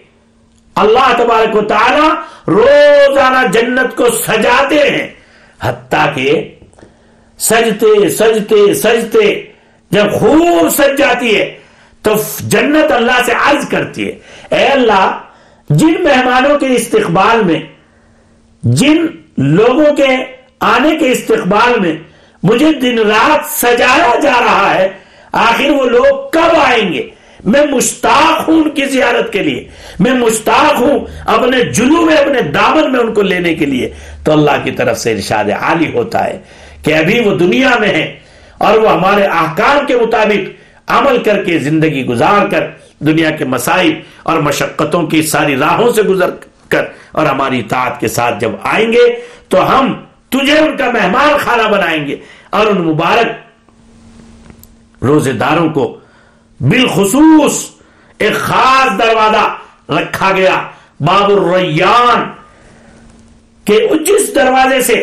اللہ 0.75 1.15
تبارک 1.19 1.57
و 1.57 1.63
تعالی 1.63 2.09
روزانہ 2.49 3.47
جنت 3.53 3.97
کو 3.97 4.11
سجاتے 4.11 4.91
ہیں۔ 4.91 5.15
حتیٰ 5.61 6.15
کہ 6.15 6.55
سجتے 7.39 8.09
سجتے 8.09 8.75
سجتے 8.75 9.43
جب 9.91 10.13
خوب 10.13 10.69
سج 10.69 10.99
جاتی 10.99 11.37
ہے، 11.37 11.59
تو 12.03 12.13
جنت 12.41 12.93
اللہ 12.93 13.23
سے 13.27 13.33
عرض 13.33 13.69
کرتی 13.69 14.09
ہے۔ 14.09 14.19
اے 14.57 14.67
اللہ، 14.67 15.21
جن 15.71 15.95
مہمانوں 16.03 16.59
کے 16.59 16.67
استقبال 16.67 17.45
میں، 17.45 17.61
جن 18.63 19.07
لوگوں 19.39 19.95
کے 19.97 20.07
آنے 20.61 20.97
کے 20.97 21.11
استقبال 21.11 21.81
میں 21.81 21.97
مجھے 22.43 22.73
دن 22.73 22.99
رات 22.99 23.47
سجایا 23.47 24.19
جا 24.23 24.33
رہا 24.41 24.75
ہے۔ 24.75 24.89
آخر 25.33 25.71
وہ 25.71 25.85
لوگ 25.85 26.31
کب 26.31 26.57
آئیں 26.61 26.93
گے؟ 26.93 27.09
میں 27.45 27.67
مشتاق 27.67 28.49
ہوں 28.49 28.63
ان 28.63 28.71
کی 28.71 28.85
زیارت 28.85 29.33
کے 29.33 29.43
لیے۔ 29.43 29.69
میں 30.01 30.13
مشتاق 30.13 30.81
ہوں 30.81 30.99
اپنے 31.27 31.65
جلو 31.65 32.03
میں، 32.03 32.17
اپنے 32.17 32.41
دامن 32.41 32.93
میں 32.93 33.01
ان 33.01 33.15
کو 33.15 33.23
لینے 33.23 33.55
کے 33.55 33.67
لیے۔ 33.67 33.93
تو 34.25 34.33
اللہ 34.33 34.51
کی 34.65 34.71
طرف 34.71 34.99
سے 34.99 35.13
ارشاد 35.13 35.45
عالی 35.61 35.93
ہوتا 35.93 36.27
ہے 36.27 36.39
کہ 36.85 36.95
ابھی 36.95 37.21
وہ 37.21 37.35
دنیا 37.35 37.71
میں 37.81 37.89
ہے 37.89 38.19
اور 38.59 38.79
وہ 38.79 38.93
ہمارے 38.93 39.25
احکام 39.25 39.87
کے 39.87 39.97
مطابق 39.97 40.63
عمل 40.87 41.23
کر 41.23 41.45
کے 41.45 41.59
زندگی 41.59 42.07
گزار 42.07 42.47
کر 42.47 42.67
دنیا 42.99 43.31
کے 43.31 43.45
مسائل 43.45 43.93
اور 44.23 44.39
مشقتوں 44.39 45.03
کی 45.03 45.23
ساری 45.23 45.57
راہوں 45.57 45.93
سے 45.93 46.03
گزر 46.03 46.31
کر 46.31 46.52
اور 47.13 47.27
ہماری 47.27 47.59
اطاعت 47.61 48.01
کے 48.01 48.09
ساتھ 48.09 48.41
جب 48.41 48.51
آئیں 48.63 48.93
گے 48.93 49.07
تو 49.49 49.57
ہم 49.69 49.85
تجھے 50.29 50.59
ان 50.59 50.77
کا 50.77 50.91
مہمان 50.91 51.37
خانہ 51.39 51.69
بنائیں 51.69 52.07
گے 52.07 52.17
اور 52.51 52.67
ان 52.67 52.81
مبارک 52.83 53.29
روزے 55.05 55.33
داروں 55.33 55.69
کو 55.75 55.99
بالخصوص 56.61 57.55
ایک 58.19 58.35
خاص 58.35 58.99
دروازہ 58.99 59.45
رکھا 59.93 60.31
گیا، 60.37 60.63
باب 61.01 61.31
الریان، 61.31 62.23
کہ 63.65 63.79
جس 64.07 64.35
دروازے 64.35 64.81
سے 64.83 64.97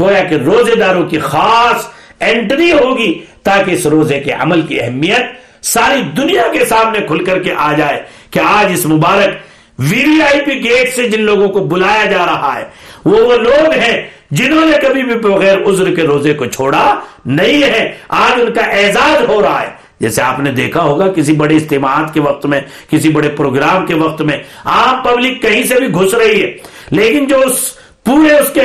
گویا 0.00 0.22
کہ 0.24 0.34
روزے 0.34 0.74
داروں 0.74 1.08
کی 1.08 1.18
خاص 1.18 1.86
انٹری 2.20 2.72
ہوگی 2.72 3.12
تاکہ 3.42 3.70
اس 3.70 3.86
روزے 3.86 4.20
کے 4.20 4.32
عمل 4.32 4.62
کی 4.62 4.80
اہمیت 4.80 5.64
ساری 5.64 6.02
دنیا 6.16 6.42
کے 6.52 6.64
سامنے 6.64 7.06
کھل 7.06 7.24
کر 7.24 7.42
کے 7.42 7.54
آ 7.58 7.72
جائے 7.72 8.02
کہ 8.30 8.38
آج 8.38 8.72
اس 8.72 8.86
مبارک 8.86 9.30
وی 9.78 10.22
آئی 10.22 10.40
پی 10.40 10.64
گیٹ 10.64 10.94
سے 10.94 11.08
جن 11.08 11.22
لوگوں 11.22 11.48
کو 11.48 11.60
بلایا 11.60 12.06
جا 12.06 12.26
رہا 12.26 12.58
ہے، 12.58 12.64
وہ 13.04 13.16
وہ 13.16 13.36
لوگ 13.36 13.72
ہیں 13.72 14.08
جنہوں 14.30 14.66
نے 14.66 14.76
کبھی 14.82 15.02
بھی 15.02 15.14
بغیر 15.14 15.58
عذر 15.58 15.94
کے 15.94 16.02
روزے 16.02 16.34
کو 16.34 16.46
چھوڑا 16.46 17.00
نہیں 17.26 17.62
ہے۔ 17.62 17.92
آج 18.08 18.40
ان 18.40 18.52
کا 18.52 18.60
اعزاز 18.60 19.28
ہو 19.28 19.42
رہا 19.42 19.62
ہے۔ 19.62 19.82
جیسے 20.00 20.22
آپ 20.22 20.40
نے 20.40 20.52
دیکھا 20.52 20.82
ہوگا 20.82 21.12
کسی 21.12 21.32
بڑے 21.32 21.56
اجتماعات 21.56 22.14
کے 22.14 22.20
وقت 22.20 22.46
میں، 22.46 22.60
کسی 22.90 23.08
بڑے 23.08 23.28
پروگرام 23.28 23.86
کے 23.86 23.94
وقت 23.94 24.22
میں، 24.22 24.36
عام 24.64 25.02
پبلک 25.02 25.42
کہیں 25.42 25.62
سے 25.62 25.74
بھی 25.80 25.88
گھس 25.88 26.14
رہی 26.14 26.42
ہے۔ 26.42 26.52
لیکن 26.90 27.26
جو 27.26 27.40
اس 27.40 27.74
پورے 28.04 28.38
اس 28.38 28.48
کے 28.48 28.60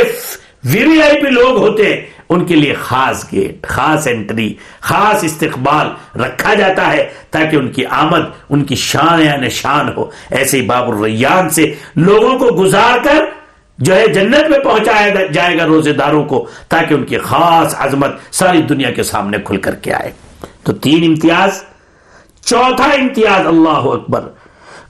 وی 0.63 0.83
وی 0.83 1.01
آئی 1.01 1.21
پی 1.21 1.29
لوگ 1.29 1.57
ہوتے 1.57 1.85
ہیں 1.85 2.01
ان 2.29 2.45
کے 2.45 2.55
لیے 2.55 2.73
خاص 2.73 3.25
گیٹ، 3.31 3.67
خاص 3.67 4.07
انٹری 4.07 4.53
خاص 4.81 5.23
استقبال 5.23 6.19
رکھا 6.21 6.53
جاتا 6.53 6.93
ہے 6.93 7.09
تاکہ 7.31 7.55
ان 7.55 7.71
کی 7.71 7.85
آمد، 7.85 8.21
ان 8.49 8.63
کی 8.63 8.75
شان 8.75 9.21
یا 9.21 9.35
نشان 9.35 9.89
ہو۔ 9.97 10.09
ایسے 10.31 10.61
ہی 10.61 10.65
باب 10.65 10.89
الریان 10.89 11.49
سے 11.49 11.73
لوگوں 11.95 12.39
کو 12.39 12.63
گزار 12.63 12.97
کر 13.03 13.25
جو 13.77 13.95
ہے 13.95 14.07
جنت 14.07 14.49
میں 14.49 14.59
پہنچایا 14.59 15.25
جائے 15.25 15.57
گا 15.57 15.65
روزے 15.65 15.93
داروں 15.93 16.25
کو 16.25 16.47
تاکہ 16.69 16.93
ان 16.93 17.03
کی 17.03 17.17
خاص 17.17 17.75
عظمت 17.77 18.11
ساری 18.31 18.61
دنیا 18.61 18.91
کے 18.91 19.03
سامنے 19.03 19.37
کھل 19.45 19.57
کر 19.57 19.75
کے 19.75 19.93
آئے۔ 19.93 20.11
تو 20.63 20.73
تین 20.73 21.03
امتیاز۔ 21.03 21.63
چوتھا 22.45 22.85
امتیاز، 22.85 23.47
اللہ 23.47 23.69
اکبر۔ 23.69 24.21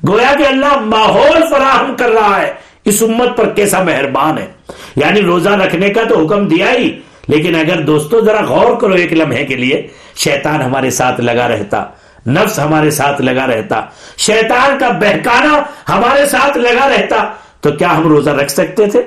گویا 0.07 0.33
کہ 0.37 0.43
اللہ 0.43 0.77
ماحول 0.79 1.41
فراہم 1.49 1.95
کر 1.95 2.09
رہا 2.09 2.41
ہے۔ 2.41 2.53
اس 2.85 3.03
امت 3.03 3.37
پر 3.37 3.49
کیسا 3.49 3.83
مہربان 3.83 4.37
ہے۔ 4.37 4.47
یعنی 4.95 5.21
روزہ 5.21 5.49
رکھنے 5.49 5.89
کا 5.89 6.03
تو 6.09 6.25
حکم 6.25 6.47
دیا 6.47 6.71
ہی۔ 6.71 6.99
لیکن 7.27 7.55
اگر 7.55 7.81
دوستو 7.83 8.19
ذرا 8.25 8.41
غور 8.47 8.75
کرو 8.81 8.93
ایک 8.93 9.13
لمحے 9.13 9.43
کے 9.45 9.55
لیے، 9.55 9.81
شیطان 10.15 10.61
ہمارے 10.61 10.89
ساتھ 10.99 11.21
لگا 11.21 11.47
رہتا، 11.47 11.83
نفس 12.27 12.59
ہمارے 12.59 12.91
ساتھ 12.91 13.21
لگا 13.21 13.47
رہتا، 13.47 13.81
شیطان 14.17 14.77
کا 14.79 14.89
بہکانا 15.01 15.59
ہمارے 15.89 16.25
ساتھ 16.25 16.57
لگا 16.57 16.87
رہتا، 16.89 17.23
تو 17.61 17.71
کیا 17.71 17.95
ہم 17.97 18.07
روزہ 18.07 18.29
رکھ 18.39 18.51
سکتے 18.51 18.85
تھے؟ 18.85 19.01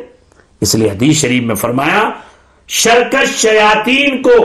اس 0.63 0.75
لیے 0.75 0.91
حدیث 0.91 1.21
شریف 1.21 1.43
میں 1.43 1.55
فرمایا، 1.55 2.03
شرکش 2.69 3.37
شیاطین 3.41 4.23
کو 4.23 4.37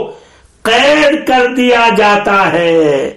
قید 0.66 1.16
کر 1.28 1.48
دیا 1.58 1.88
جاتا 1.98 2.38
ہے 2.54 3.10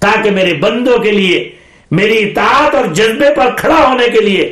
تاکہ 0.00 0.30
میرے 0.30 0.54
بندوں 0.60 0.98
کے 0.98 1.10
لیے، 1.10 1.48
میری 1.90 2.18
اطاعت 2.22 2.74
اور 2.74 2.84
جذبے 2.94 3.34
پر 3.36 3.54
کھڑا 3.56 3.80
ہونے 3.86 4.08
کے 4.12 4.20
لیے 4.20 4.44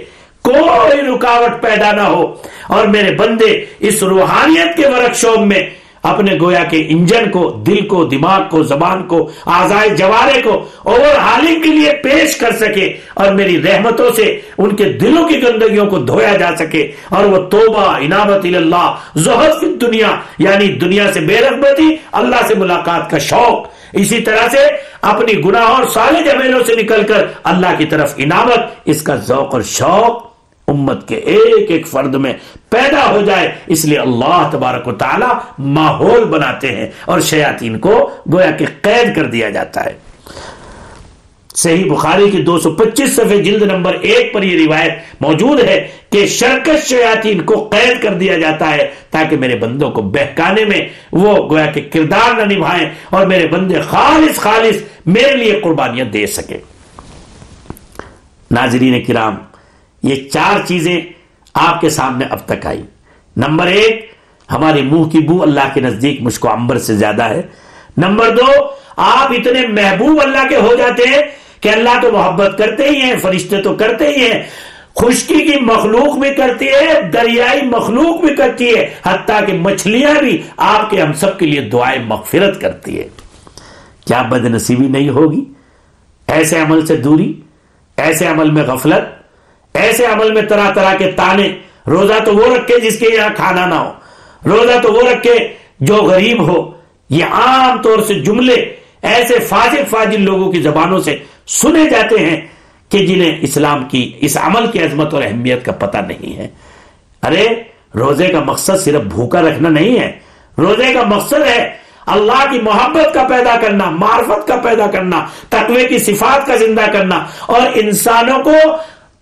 کوئی 0.45 1.15
رکاوٹ 1.15 1.63
پیدا 1.63 1.93
نہ 1.93 2.01
ہو۔ 2.01 2.35
اور 2.69 2.87
میرے 2.87 3.13
بندے، 3.13 3.65
اس 3.79 4.03
روحانیت 4.03 4.77
کے 4.77 4.87
ورک 4.87 5.15
شوق 5.15 5.39
میں 5.39 5.71
اپنے 6.03 6.37
گویا 6.41 6.65
کے 6.65 6.87
انجن 6.89 7.31
کو، 7.31 7.51
دل 7.51 7.87
کو، 7.87 8.05
دماغ 8.05 8.41
کو، 8.51 8.63
زبان 8.63 9.03
کو، 9.03 9.31
آزائے 9.47 9.89
جوارے 9.89 10.43
کو 10.43 10.65
اوور 10.79 11.19
حالنگ 11.19 11.63
کے 11.63 11.69
لیے 11.69 11.93
پیش 11.93 12.37
کر 12.37 12.53
سکے 12.53 12.97
اور 13.15 13.33
میری 13.33 13.63
رحمتوں 13.63 14.11
سے 14.17 14.41
ان 14.59 14.77
کے 14.77 14.85
دلوں 14.85 15.29
کی 15.29 15.43
گندگیوں 15.43 15.87
کو 15.87 15.99
دھویا 15.99 16.37
جا 16.37 16.57
سکے۔ 16.59 16.93
اور 17.09 17.25
وہ 17.25 17.39
توبہ 17.51 17.97
انعامت 18.01 18.45
اللہ 18.45 18.95
زہد 19.17 19.61
فی 19.61 19.67
دنیا 19.67 20.15
یعنی 20.39 20.69
دنیا 20.69 21.13
سے 21.13 21.21
بے 21.21 21.41
رغبتی، 21.41 21.97
اللہ 22.13 22.47
سے 22.49 22.55
ملاقات 22.55 23.11
کا 23.11 23.19
شوق۔ 23.19 23.67
اسی 23.93 24.21
طرح 24.21 24.49
سے 24.51 24.67
اپنی 25.03 25.45
گناہ 25.45 25.69
اور 25.69 25.85
سالے 25.85 26.31
جمیلوں 26.31 26.61
سے 26.67 26.75
نکل 26.75 27.03
کر 27.03 27.27
اللہ 27.45 27.75
کی 27.79 27.85
طرف 27.85 28.15
انعامت 28.17 28.61
اس 28.85 29.03
کا 29.03 29.17
ذوق 29.17 29.55
اور 29.55 29.63
شوق 29.63 30.34
امت 30.75 31.09
کے 31.09 31.17
ایک 31.35 31.71
ایک 31.71 31.87
فرد 31.87 32.15
میں 32.15 32.33
پیدا 32.71 33.11
ہو 33.11 33.21
جائے۔ 33.27 33.51
اس 33.67 33.85
لیے 33.85 33.99
اللہ 33.99 34.49
تبارک 34.53 34.89
و 34.89 34.93
تعالی 34.93 35.33
ماحول 35.59 36.25
بناتے 36.25 36.77
ہیں 36.77 36.89
اور 37.05 37.21
شیاطین 37.21 37.79
کو 37.79 38.11
گویا 38.33 38.51
کہ 38.51 38.67
قید 38.83 39.15
کر 39.17 39.27
دیا 39.27 39.51
جاتا 39.51 39.85
ہے۔ 39.85 39.93
صحیح 41.57 41.85
بخاری 41.91 42.31
کی 42.31 42.43
دو 42.43 42.59
سو 42.59 42.71
پچیس 42.71 43.15
صفحے 43.17 43.37
جلد 43.43 43.63
نمبر 43.63 43.95
ایک 44.03 44.33
پر 44.33 44.43
یہ 44.43 44.67
روایت 44.67 45.23
موجود 45.23 45.61
ہے 45.61 45.77
کہ 46.11 46.27
شرکش 46.27 46.89
شیاطین 46.89 47.41
کو 47.41 47.55
قید 47.73 48.03
کر 48.03 48.15
دیا 48.15 48.39
جاتا 48.39 48.71
ہے 48.71 48.89
تاکہ 49.11 49.37
میرے 49.37 49.57
بندوں 49.57 49.91
کو 49.91 50.03
بہکانے 50.03 50.65
میں 50.65 50.81
وہ 51.13 51.37
گویا 51.51 51.67
کہ 51.67 51.81
کردار 51.93 52.35
نہ 52.35 52.53
نبھائیں 52.53 52.87
اور 53.11 53.27
میرے 53.27 53.47
بندے 53.47 53.81
خالص 53.81 54.41
خالص 54.41 54.83
میرے 55.07 55.37
لیے 55.37 55.61
قربانیاں 55.63 56.05
دے 56.05 56.27
سکے 56.27 56.59
ناظرین 58.51 59.03
کرام 59.05 59.37
یہ 60.05 60.29
چار 60.29 60.67
چیزیں 60.67 61.01
آپ 61.55 61.81
کے 61.81 61.91
سامنے 61.91 62.25
اب 62.31 62.39
تک 62.47 62.67
آئی 62.67 62.83
نمبر 63.37 63.67
ایک 63.67 64.13
ہمارے 64.51 64.83
منہ 64.83 65.05
کی 65.05 65.19
بو 65.19 65.43
اللہ 65.43 65.61
کے 65.75 65.81
نزدیک 65.81 66.23
مجھ 66.23 66.41
کو 66.41 66.51
امبر 66.51 66.79
سے 66.79 66.95
زیادہ 66.95 67.23
ہے۔ 67.23 67.43
نمبر 67.97 68.37
دو، 68.37 68.65
آپ 68.97 69.33
اتنے 69.33 69.67
محبوب 69.67 70.21
اللہ 70.23 70.49
کے 70.49 70.57
ہو 70.57 70.75
جاتے 70.79 71.03
ہیں 71.09 71.23
کہ 71.61 71.69
اللہ 71.69 72.01
تو 72.03 72.13
محبت 72.13 72.55
کرتے 72.59 72.89
ہی 72.89 73.01
ہیں، 73.01 73.15
فرشتے 73.23 73.63
تو 73.63 73.75
کرتے 73.75 74.09
ہی 74.09 74.33
ہیں۔ 74.33 74.43
خشکی 74.97 75.35
کی 75.35 75.61
مخلوق 75.61 76.17
بھی 76.17 76.35
کرتی 76.35 76.69
ہے، 76.69 77.03
دریائی 77.03 77.63
مخلوق 77.63 78.21
بھی 78.21 78.37
کرتی 78.37 78.77
ہے، 78.77 78.95
حتیٰ 79.03 79.47
کہ 79.47 79.53
مچھلیاں 79.53 80.15
بھی 80.21 80.43
آپ 80.57 80.91
کے 80.91 81.03
ہم 81.03 81.13
سب 81.13 81.39
کے 81.39 81.47
لیے 81.47 81.61
دعائیں 81.61 82.03
مغفرت 82.05 82.61
کرتی 82.61 82.99
ہے۔ 82.99 83.09
کیا 84.07 84.23
بد 84.23 84.45
نصیبی 84.45 84.87
نہیں 84.87 85.09
ہوگی؟ 85.09 85.45
ایسے 86.27 86.61
عمل 86.61 86.87
سے 86.87 86.97
دوری، 86.97 87.41
ایسے 87.97 88.27
عمل 88.27 88.51
میں 88.51 88.63
غفلت 88.63 89.14
ایسے 89.75 90.07
عمل 90.07 90.33
میں 90.33 90.43
طرح 90.43 90.73
طرح 90.75 90.95
کے 90.95 91.11
تانے، 91.11 91.57
روزہ 91.87 92.25
تو 92.25 92.33
وہ 92.35 92.57
رکھے 92.57 92.81
جس 92.81 92.99
کے 92.99 93.07
یہاں 93.15 93.29
کھانا 93.37 93.67
نہ 93.67 93.75
ہو۔ 93.75 93.93
روزہ 94.45 94.81
تو 94.83 94.93
وہ 94.93 95.03
رکھے 95.03 95.49
جو 95.81 95.95
غریب 95.95 96.49
ہو۔ 96.49 96.71
یہ 97.11 97.25
عام 97.25 97.83
طور 97.83 98.03
سے 98.03 98.15
جملے 98.15 98.77
ایسے 99.03 99.39
فاجر 99.39 99.83
فاجر 99.91 100.19
لوگوں 100.19 100.53
کی 100.53 100.61
زبانوں 100.61 101.01
سے 101.01 101.17
سنے 101.47 101.91
جاتے 101.91 102.19
ہیں 102.19 102.41
کہ 102.89 103.07
جنہیں 103.07 103.39
اسلام 103.41 103.85
کی 103.85 104.13
اس 104.21 104.37
عمل 104.41 104.67
کی 104.67 104.79
عظمت 104.79 105.15
اور 105.15 105.23
اہمیت 105.23 105.65
کا 105.65 105.73
پتہ 105.73 105.99
نہیں 105.99 106.37
ہے۔ 106.37 106.49
ارے، 107.23 107.49
روزے 107.95 108.29
کا 108.29 108.41
مقصد 108.41 108.85
صرف 108.85 109.03
بھوکا 109.03 109.41
رکھنا 109.41 109.69
نہیں 109.69 109.99
ہے۔ 109.99 110.19
روزے 110.59 110.93
کا 110.93 111.03
مقصد 111.03 111.43
ہے 111.43 111.75
اللہ 112.07 112.45
کی 112.51 112.61
محبت 112.61 113.15
کا 113.15 113.23
پیدا 113.23 113.57
کرنا، 113.61 113.91
معرفت 113.91 114.49
کا 114.49 114.57
پیدا 114.57 114.87
کرنا، 114.87 115.27
تقوی 115.49 115.87
کی 115.87 115.99
صفات 115.99 116.47
کا 116.47 116.57
زندہ 116.57 116.83
کرنا 116.93 117.25
اور 117.47 117.61
انسانوں 117.75 118.39
کو 118.39 118.53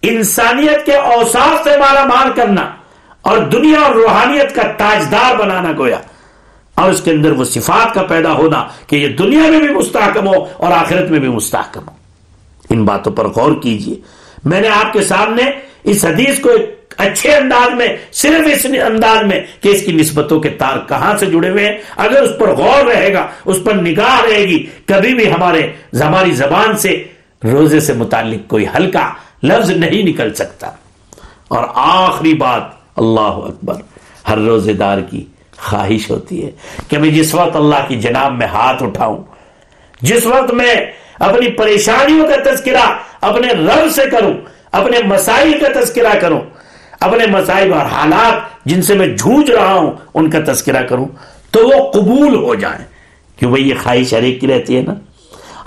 انسانیت 0.02 0.86
کے 0.86 0.94
اوساف 0.94 1.64
سے 1.64 1.70
مالا 1.78 2.04
مال 2.04 2.32
کرنا 2.34 2.70
اور 3.22 3.38
دنیا 3.38 3.80
اور 3.80 3.94
روحانیت 3.94 4.54
کا 4.54 4.62
تاجدار 4.62 5.34
بنانا 5.34 5.72
گویا۔ 5.78 5.98
اور 6.74 6.90
اس 6.90 7.02
کے 7.02 7.10
اندر 7.10 7.30
وہ 7.30 7.44
صفات 7.44 7.94
کا 7.94 8.02
پیدا 8.02 8.32
ہونا 8.32 8.68
کہ 8.86 8.96
یہ 8.96 9.08
دنیا 9.08 9.50
میں 9.50 9.60
بھی 9.60 9.74
مستحکم 9.74 10.26
ہو 10.26 10.46
اور 10.56 10.72
آخرت 10.72 11.10
میں 11.10 11.20
بھی 11.20 11.28
مستحکم 11.28 11.80
ہو۔ 11.80 11.94
ان 12.70 12.84
باتوں 12.84 13.12
پر 13.12 13.28
غور 13.28 13.52
کیجیے۔ 13.62 13.94
میں 14.44 14.60
نے 14.60 14.68
آپ 14.68 14.92
کے 14.92 15.02
سامنے 15.02 15.42
اس 15.84 16.04
حدیث 16.04 16.40
کو 16.40 16.50
ایک 16.50 16.94
اچھے 16.98 17.34
انداز 17.34 17.74
میں، 17.74 17.88
صرف 18.12 18.48
اس 18.52 18.66
انداز 18.66 19.26
میں 19.26 19.40
کہ 19.60 19.68
اس 19.68 19.82
کی 19.82 19.92
نسبتوں 19.92 20.40
کے 20.40 20.48
تار 20.48 20.88
کہاں 20.88 21.16
سے 21.16 21.26
جڑے 21.26 21.50
ہوئے 21.50 21.66
ہیں۔ 21.66 21.78
اگر 21.96 22.22
اس 22.22 22.30
پر 22.38 22.48
غور 22.48 22.86
رہے 22.86 23.14
گا، 23.14 23.26
اس 23.44 23.56
پر 23.64 23.74
نگاہ 23.74 24.20
رہے 24.20 24.44
گی، 24.44 24.66
کبھی 24.86 25.14
بھی 25.14 25.32
ہمارے، 25.32 25.72
ہماری 26.00 26.30
زبان 26.30 26.76
سے، 26.76 27.04
روزے 27.44 27.80
سے 27.80 27.92
متعلق 27.92 28.50
کوئی 28.50 28.66
ہلکا 28.76 29.12
لفظ 29.42 29.70
نہیں 29.70 30.02
نکل 30.02 30.34
سکتا۔ 30.34 30.70
اور 31.48 31.64
آخری 31.74 32.34
بات، 32.34 32.62
اللہ 32.96 33.20
اکبر، 33.20 33.74
ہر 34.28 34.38
روزے 34.38 34.72
دار 34.72 34.98
کی 34.98 35.24
خواہش 35.58 36.10
ہوتی 36.10 36.44
ہے 36.44 36.50
کہ 36.88 36.98
میں 36.98 37.08
جس 37.08 37.34
وقت 37.34 37.56
اللہ 37.56 37.88
کی 37.88 38.00
جناب 38.00 38.38
میں 38.38 38.46
ہاتھ 38.46 38.82
اٹھاؤں، 38.82 39.22
جس 40.00 40.26
وقت 40.26 40.52
میں 40.54 40.74
اپنی 41.18 41.50
پریشانیوں 41.50 42.28
کا 42.28 42.50
تذکرہ 42.50 42.98
اپنے 43.20 43.48
رب 43.48 43.90
سے 43.90 44.02
کروں، 44.10 44.32
اپنے 44.72 44.98
مسائل 45.04 45.58
کا 45.58 45.80
تذکرہ 45.80 46.18
کروں، 46.20 46.40
اپنے 47.00 47.26
مسائل 47.26 47.72
اور 47.72 47.86
حالات 47.86 48.64
جن 48.64 48.82
سے 48.82 48.94
میں 48.94 49.06
جھوج 49.06 49.50
رہا 49.50 49.74
ہوں، 49.74 49.92
ان 50.14 50.30
کا 50.30 50.38
تذکرہ 50.52 50.82
کروں، 50.82 51.06
تو 51.50 51.68
وہ 51.68 51.92
قبول 51.92 52.34
ہو 52.34 52.54
جائیں۔ 52.54 52.84
کیوں 53.38 53.52
بھئی 53.52 53.68
یہ 53.68 53.74
خواہش 53.82 54.14
ہر 54.14 54.22
ایک 54.22 54.40
کی 54.40 54.46
رہتی 54.46 54.76
ہے 54.76 54.82
نا؟ 54.82 54.94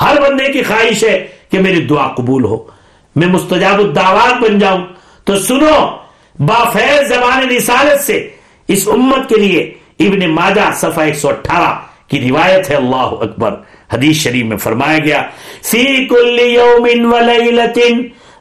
ہر 0.02 0.22
بندے 0.22 0.52
کی 0.52 0.64
خواہش 0.64 1.04
ہے 1.04 1.28
کہ 1.52 1.60
میری 1.60 1.82
دعا 1.86 2.08
قبول 2.08 2.44
ہو۔ 2.44 2.75
میں 3.16 3.28
مستجاب 3.28 3.80
الدعوات 3.80 4.44
بن 4.44 4.60
جاؤں۔ 4.60 4.86
تو 5.24 5.40
سنو، 5.40 5.98
بافیض 6.40 7.10
زبان 7.10 7.50
رسالت 7.50 8.04
سے 8.04 8.30
اس 8.68 8.88
امت 8.88 9.30
کے 9.30 9.36
لیے 9.36 9.74
ابن 10.00 10.30
ماجہ 10.30 10.72
صفحہ 10.76 11.04
ایک 11.04 11.16
سو 11.16 11.30
اٹھارہ 11.30 11.74
کی 12.08 12.30
روایت 12.30 12.70
ہے۔ 12.70 12.76
اللہ 12.76 13.10
اکبر۔ 13.22 13.54
حدیث 13.94 14.18
شریف 14.18 14.46
میں 14.46 14.58
فرمایا 14.58 15.00
گیا، 15.00 15.22
فی 15.64 16.08
کل 16.10 16.40
یوم 16.40 17.14
و 17.14 17.20
لیلت 17.20 17.80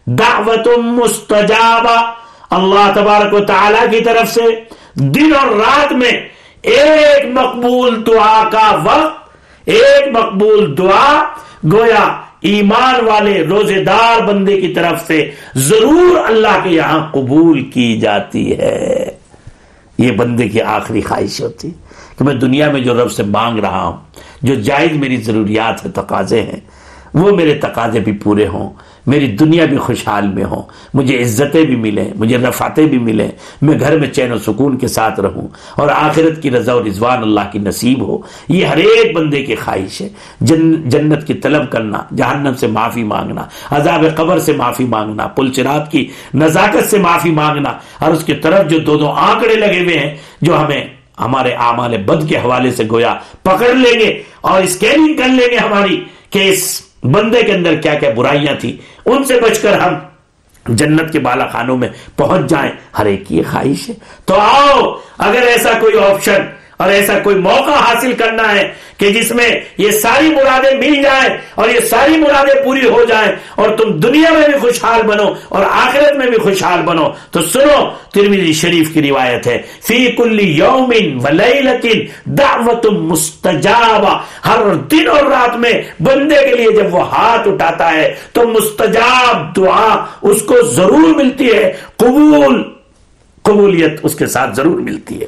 دعوت 0.06 0.68
مستجابہ 0.78 2.12
اللہ 2.50 2.92
تبارک 2.94 3.34
و 3.34 3.40
تعالی 3.40 3.98
کی 3.98 4.04
طرف 4.04 4.32
سے 4.34 4.42
دن 4.94 5.32
اور 5.40 5.56
رات 5.56 5.92
میں 5.92 6.28
ایک 6.62 7.26
مقبول 7.32 8.06
دعا 8.06 8.48
کا 8.52 8.70
وقت، 8.84 9.28
ایک 9.64 10.16
مقبول 10.16 10.78
دعا، 10.78 11.24
گویا 11.72 12.20
ایمان 12.44 13.04
والے 13.04 13.44
روزے 13.44 13.84
دار 13.84 14.26
بندے 14.26 14.60
کی 14.60 14.68
طرف 14.68 15.06
سے 15.06 15.30
ضرور 15.54 16.24
اللہ 16.24 16.58
کے 16.62 16.70
یہاں 16.70 17.12
قبول 17.12 17.70
کی 17.70 18.00
جاتی 18.00 18.58
ہے۔ 18.58 19.10
یہ 19.98 20.10
بندے 20.10 20.48
کی 20.48 20.60
آخری 20.60 21.00
خواہش 21.00 21.40
ہوتی 21.40 21.70
کہ 22.18 22.24
میں 22.24 22.34
دنیا 22.34 22.70
میں 22.70 22.80
جو 22.80 22.94
رب 22.94 23.10
سے 23.12 23.22
مانگ 23.22 23.58
رہا 23.58 23.84
ہوں، 23.84 23.96
جو 24.42 24.54
جائز 24.54 24.92
میری 24.92 25.16
ضروریات 25.16 25.86
ہے 25.86 25.90
تقاضے 25.90 26.42
ہیں، 26.42 26.60
وہ 27.14 27.36
میرے 27.36 27.54
تقاضے 27.54 28.00
بھی 28.00 28.12
پورے 28.12 28.46
ہوں۔ 28.46 28.70
میری 29.06 29.26
دنیا 29.26 29.64
بھی 29.64 29.76
خوشحال 29.76 30.26
میں 30.26 30.44
ہو 30.44 30.62
مجھے 30.94 31.22
عزتیں 31.22 31.64
بھی 31.64 31.76
ملیں، 31.76 32.10
مجھے 32.14 32.38
رفاتیں 32.38 32.86
بھی 32.86 32.98
ملیں، 32.98 33.28
میں 33.62 33.80
گھر 33.80 33.98
میں 33.98 34.08
چین 34.08 34.32
و 34.32 34.38
سکون 34.38 34.78
کے 34.78 34.88
ساتھ 34.88 35.20
رہوں 35.20 35.48
اور 35.76 35.88
آخرت 35.88 36.42
کی 36.42 36.50
رضا 36.50 36.74
و 36.74 36.82
رضوان 36.82 37.22
اللہ 37.22 37.40
کی 37.52 37.58
نصیب 37.58 38.08
ہو۔ 38.08 38.18
یہ 38.48 38.64
ہر 38.64 38.76
ایک 38.76 39.16
بندے 39.16 39.44
کی 39.44 39.54
خواہش 39.54 40.00
ہے۔ 40.00 40.08
جن 40.40 40.88
جنت 40.88 41.26
کی 41.26 41.34
طلب 41.34 41.70
کرنا، 41.70 41.98
جہنم 42.16 42.54
سے 42.54 42.66
معافی 42.66 43.04
مانگنا، 43.04 43.44
عذاب 43.70 44.04
قبر 44.16 44.38
سے 44.38 44.52
معافی 44.52 44.84
مانگنا 44.84 45.26
پلچرات 45.26 45.90
کی 45.92 46.08
نزاکت 46.34 46.90
سے 46.90 46.98
معافی 46.98 47.30
مانگنا 47.30 47.72
اور 47.98 48.12
اس 48.12 48.24
کی 48.24 48.34
طرف 48.34 48.70
جو 48.70 48.78
دو 48.78 48.96
دو 48.98 49.08
آنکڑے 49.08 49.54
لگے 49.54 49.80
ہوئے 49.80 49.98
ہیں، 49.98 50.16
جو 50.42 50.56
ہمیں 50.56 50.84
ہمارے 51.20 51.52
اعمال 51.52 51.96
بد 51.96 52.28
کے 52.28 52.36
حوالے 52.36 52.70
سے 52.70 52.84
گویا 52.90 53.14
پکڑ 53.42 53.74
لیں 53.74 54.00
گے 54.00 54.22
اور 54.40 54.62
اسکیننگ 54.62 55.14
کر 55.14 55.28
لیں 55.28 55.48
گے 55.50 55.56
ہماری 55.56 56.04
کہ 56.30 56.48
اس 56.48 56.82
بندے 57.04 57.42
کے 57.42 57.52
اندر 57.52 57.74
کیا 57.74 57.94
کیا 57.94 58.10
برائیاں 58.10 58.60
تھیں، 58.60 58.72
ان 59.06 59.24
سے 59.24 59.40
بچ 59.40 59.58
کر 59.58 59.78
ہم 59.78 59.94
جنت 60.68 61.12
کے 61.12 61.18
بالا 61.18 61.46
خانوں 61.46 61.76
میں 61.76 61.88
پہنچ 62.16 62.50
جائیں۔ 62.50 62.72
ہر 62.98 63.06
ایک 63.06 63.26
کی 63.26 63.42
خواہش 63.42 63.88
ہے۔ 63.88 63.94
تو 64.24 64.34
آؤ، 64.34 64.94
اگر 65.18 65.42
ایسا 65.42 65.70
کوئی 65.80 65.98
آپشن 65.98 66.42
اور 66.84 66.92
ایسا 66.92 67.18
کوئی 67.18 67.36
موقع 67.36 67.70
حاصل 67.70 68.12
کرنا 68.12 68.50
ہے 68.54 68.72
کہ 68.98 69.08
جس 69.10 69.30
میں 69.30 69.48
یہ 69.78 69.90
ساری 69.90 70.28
مرادیں 70.28 70.76
مل 70.78 71.02
جائیں 71.02 71.36
اور 71.54 71.68
یہ 71.68 71.80
ساری 71.80 72.16
مرادیں 72.16 72.64
پوری 72.64 72.88
ہو 72.88 73.04
جائیں 73.04 73.30
اور 73.54 73.76
تم 73.76 73.90
دنیا 74.00 74.30
میں 74.32 74.48
بھی 74.48 74.58
خوشحال 74.58 75.02
بنو 75.02 75.24
اور 75.48 75.64
آخرت 75.70 76.16
میں 76.16 76.26
بھی 76.26 76.38
خوشحال 76.38 76.82
بنو، 76.82 77.08
تو 77.30 77.42
سنو 77.42 77.78
ترمیزی 78.12 78.52
شریف 78.52 78.92
کی 78.94 79.02
روایت 79.02 79.46
ہے، 79.46 79.60
فی 79.82 80.06
کل 80.12 80.40
یومن 80.40 81.18
ولیلتن 81.24 82.04
دعوت 82.38 82.86
مستجابہ۔ 82.86 84.18
ہر 84.46 84.74
دن 84.90 85.08
اور 85.08 85.24
رات 85.26 85.56
میں 85.56 85.72
بندے 86.00 86.42
کے 86.44 86.54
لیے 86.56 86.70
جب 86.76 86.94
وہ 86.94 87.08
ہاتھ 87.08 87.48
اٹھاتا 87.48 87.92
ہے، 87.92 88.14
تو 88.32 88.48
مستجاب 88.48 89.56
دعا 89.56 90.04
اس 90.22 90.42
کو 90.42 90.62
ضرور 90.62 91.14
ملتی 91.14 91.52
ہے، 91.52 91.72
قبول، 91.96 92.62
قبولیت 93.42 94.00
اس 94.02 94.14
کے 94.14 94.26
ساتھ 94.26 94.54
ضرور 94.56 94.80
ملتی 94.80 95.20
ہے۔ 95.20 95.26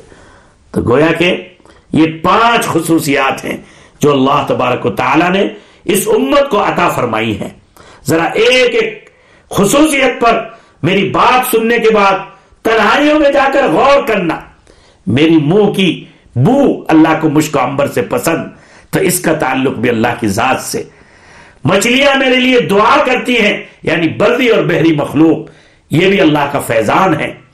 تو 0.76 0.82
گویا 0.82 1.12
کہ 1.12 1.48
یہ 1.92 2.06
پانچ 2.22 2.64
خصوصیات 2.64 3.44
ہیں 3.44 3.56
جو 4.00 4.12
اللہ 4.12 4.44
تبارک 4.48 4.86
و 4.86 4.90
تعالی 4.90 5.28
نے 5.28 5.48
اس 5.84 6.08
امت 6.08 6.50
کو 6.50 6.64
عطا 6.64 6.88
فرمائی 6.88 7.40
ہے 7.40 7.48
ذرا 8.06 8.24
ایک 8.24 8.74
ایک 8.74 9.10
خصوصیت 9.50 10.20
پر 10.20 10.48
میری 10.82 11.08
بات 11.08 11.50
سننے 11.50 11.78
کے 11.78 11.94
بعد 11.94 12.12
تنہائیوں 12.62 13.18
میں 13.18 13.32
جا 13.32 13.48
کر 13.52 13.68
غور 13.68 14.06
کرنا۔ 14.06 14.40
میری 15.06 15.36
منہ 15.36 15.72
کی 15.72 16.04
بو 16.34 16.84
اللہ 16.88 17.18
کو 17.20 17.28
مشک 17.28 17.56
عمبر 17.56 17.86
سے 17.86 18.02
پسند، 18.02 18.44
تو 18.90 19.00
اس 19.00 19.20
کا 19.20 19.32
تعلق 19.32 19.72
بھی 19.72 19.90
اللہ 19.90 20.08
کی 20.20 20.28
ذات 20.28 20.60
سے۔ 20.60 20.82
مچھلیاں 21.64 22.18
میرے 22.18 22.36
لیے 22.36 22.60
دعا 22.60 22.96
کرتی 23.06 23.40
ہیں 23.40 23.64
یعنی 23.82 24.08
بردی 24.08 24.48
اور 24.48 24.64
بحری 24.64 24.92
مخلوق، 24.92 25.38
یہ 25.90 26.08
بھی 26.08 26.20
اللہ 26.20 26.48
کا 26.52 26.60
فیضان 26.60 27.20
ہے۔ 27.20 27.45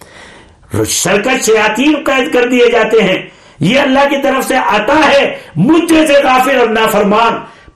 شرکت 0.89 1.45
شیاطین 1.45 1.97
قید 2.05 2.33
کر 2.33 2.49
دیے 2.49 2.71
جاتے 2.73 3.03
ہیں۔ 3.03 3.23
یہ 3.61 3.81
اللہ 3.81 4.09
کی 4.11 4.17
طرف 4.23 4.45
سے 4.49 4.57
آتا 4.57 5.11
ہے۔ 5.13 5.37
مجھ 5.57 5.85
جیسے 5.89 6.13
غافر 6.13 6.55
اور 6.55 6.69
نافرمان 6.69 7.33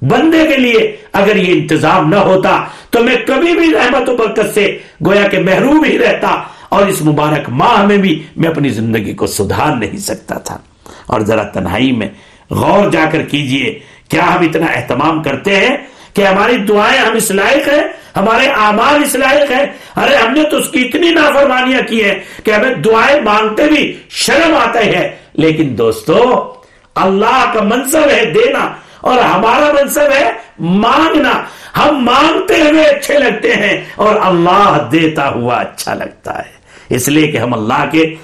بندے 0.08 0.46
کے 0.46 0.56
لیے 0.56 0.96
اگر 1.12 1.36
یہ 1.36 1.52
انتظام 1.52 2.08
نہ 2.08 2.16
ہوتا 2.16 2.64
تو 2.90 3.02
میں 3.02 3.16
کبھی 3.26 3.52
بھی 3.54 3.72
رحمت 3.72 4.08
و 4.08 4.16
برکت 4.16 4.54
سے 4.54 4.78
گویا 5.06 5.28
کہ 5.28 5.38
محروم 5.38 5.84
ہی 5.84 5.98
رہتا 5.98 6.42
اور 6.68 6.86
اس 6.86 7.02
مبارک 7.02 7.48
ماہ 7.48 7.84
میں 7.84 7.96
بھی 7.96 8.22
میں 8.36 8.48
اپنی 8.48 8.68
زندگی 8.68 9.12
کو 9.12 9.26
سدھار 9.26 9.76
نہیں 9.76 9.96
سکتا 9.96 10.38
تھا۔ 10.38 10.58
اور 11.06 11.20
ذرا 11.20 11.42
تنہائی 11.42 11.92
میں 11.92 12.08
غور 12.50 12.90
جا 12.90 13.04
کر 13.12 13.22
کیجیے۔ 13.22 13.78
کیا 14.08 14.34
ہم 14.34 14.42
اتنا 14.42 14.66
اہتمام 14.66 15.22
کرتے 15.22 15.56
ہیں 15.56 15.76
کہ 16.14 16.26
ہماری 16.26 16.56
دعائیں 16.56 17.00
ہم 17.00 17.16
اس 17.16 17.30
لائق 17.30 17.68
ہیں؟ 17.68 17.84
ہمارے 18.16 18.46
اعمال 18.46 19.02
اس 19.02 19.14
لائق 19.14 19.50
ہیں۔ 19.50 19.66
ارے، 19.96 20.16
ہم 20.16 20.32
نے 20.32 20.42
تو 20.42 20.56
اس 20.56 20.68
کی 20.68 20.84
اتنی 20.84 21.10
نافرمانیاں 21.10 21.80
کی 21.88 22.04
ہیں 22.04 22.14
کہ 22.44 22.50
ہمیں 22.50 22.74
دعائیں 22.74 23.20
مانگتے 23.20 23.66
بھی 23.66 23.98
شرم 24.08 24.54
آتے 24.54 24.78
ہیں۔ 24.78 25.08
لیکن 25.32 25.78
دوستو، 25.78 26.52
اللہ 26.94 27.50
کا 27.54 27.62
منصب 27.62 28.10
ہے 28.10 28.24
دینا 28.24 28.72
اور 29.00 29.18
ہمارا 29.18 29.72
منصب 29.72 30.12
ہے 30.20 30.32
مانگنا۔ 30.58 31.42
ہم 31.76 32.04
مانگتے 32.04 32.60
ہوئے 32.60 32.82
اچھے 32.82 33.18
لگتے 33.18 33.54
ہیں 33.54 33.84
اور 33.96 34.16
اللہ 34.22 34.88
دیتا 34.92 35.28
ہوا 35.28 35.56
اچھا 35.56 35.94
لگتا 35.94 36.38
ہے۔ 36.38 36.56
اس 36.88 37.08
لیے 37.08 37.26
کہ 37.26 37.36
ہم 37.36 37.54
اللہ 37.54 37.84
کے 37.92 38.14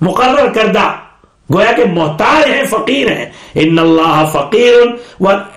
مقرر 0.00 0.52
کردہ، 0.52 0.92
گویا 1.54 1.72
کہ 1.72 1.84
محتاج 1.84 2.50
ہیں، 2.50 2.64
فقیر 2.70 3.12
ہیں۔ 3.12 3.26
ان 3.54 3.78
اللہ 3.78 4.30
فقیر 4.32 4.74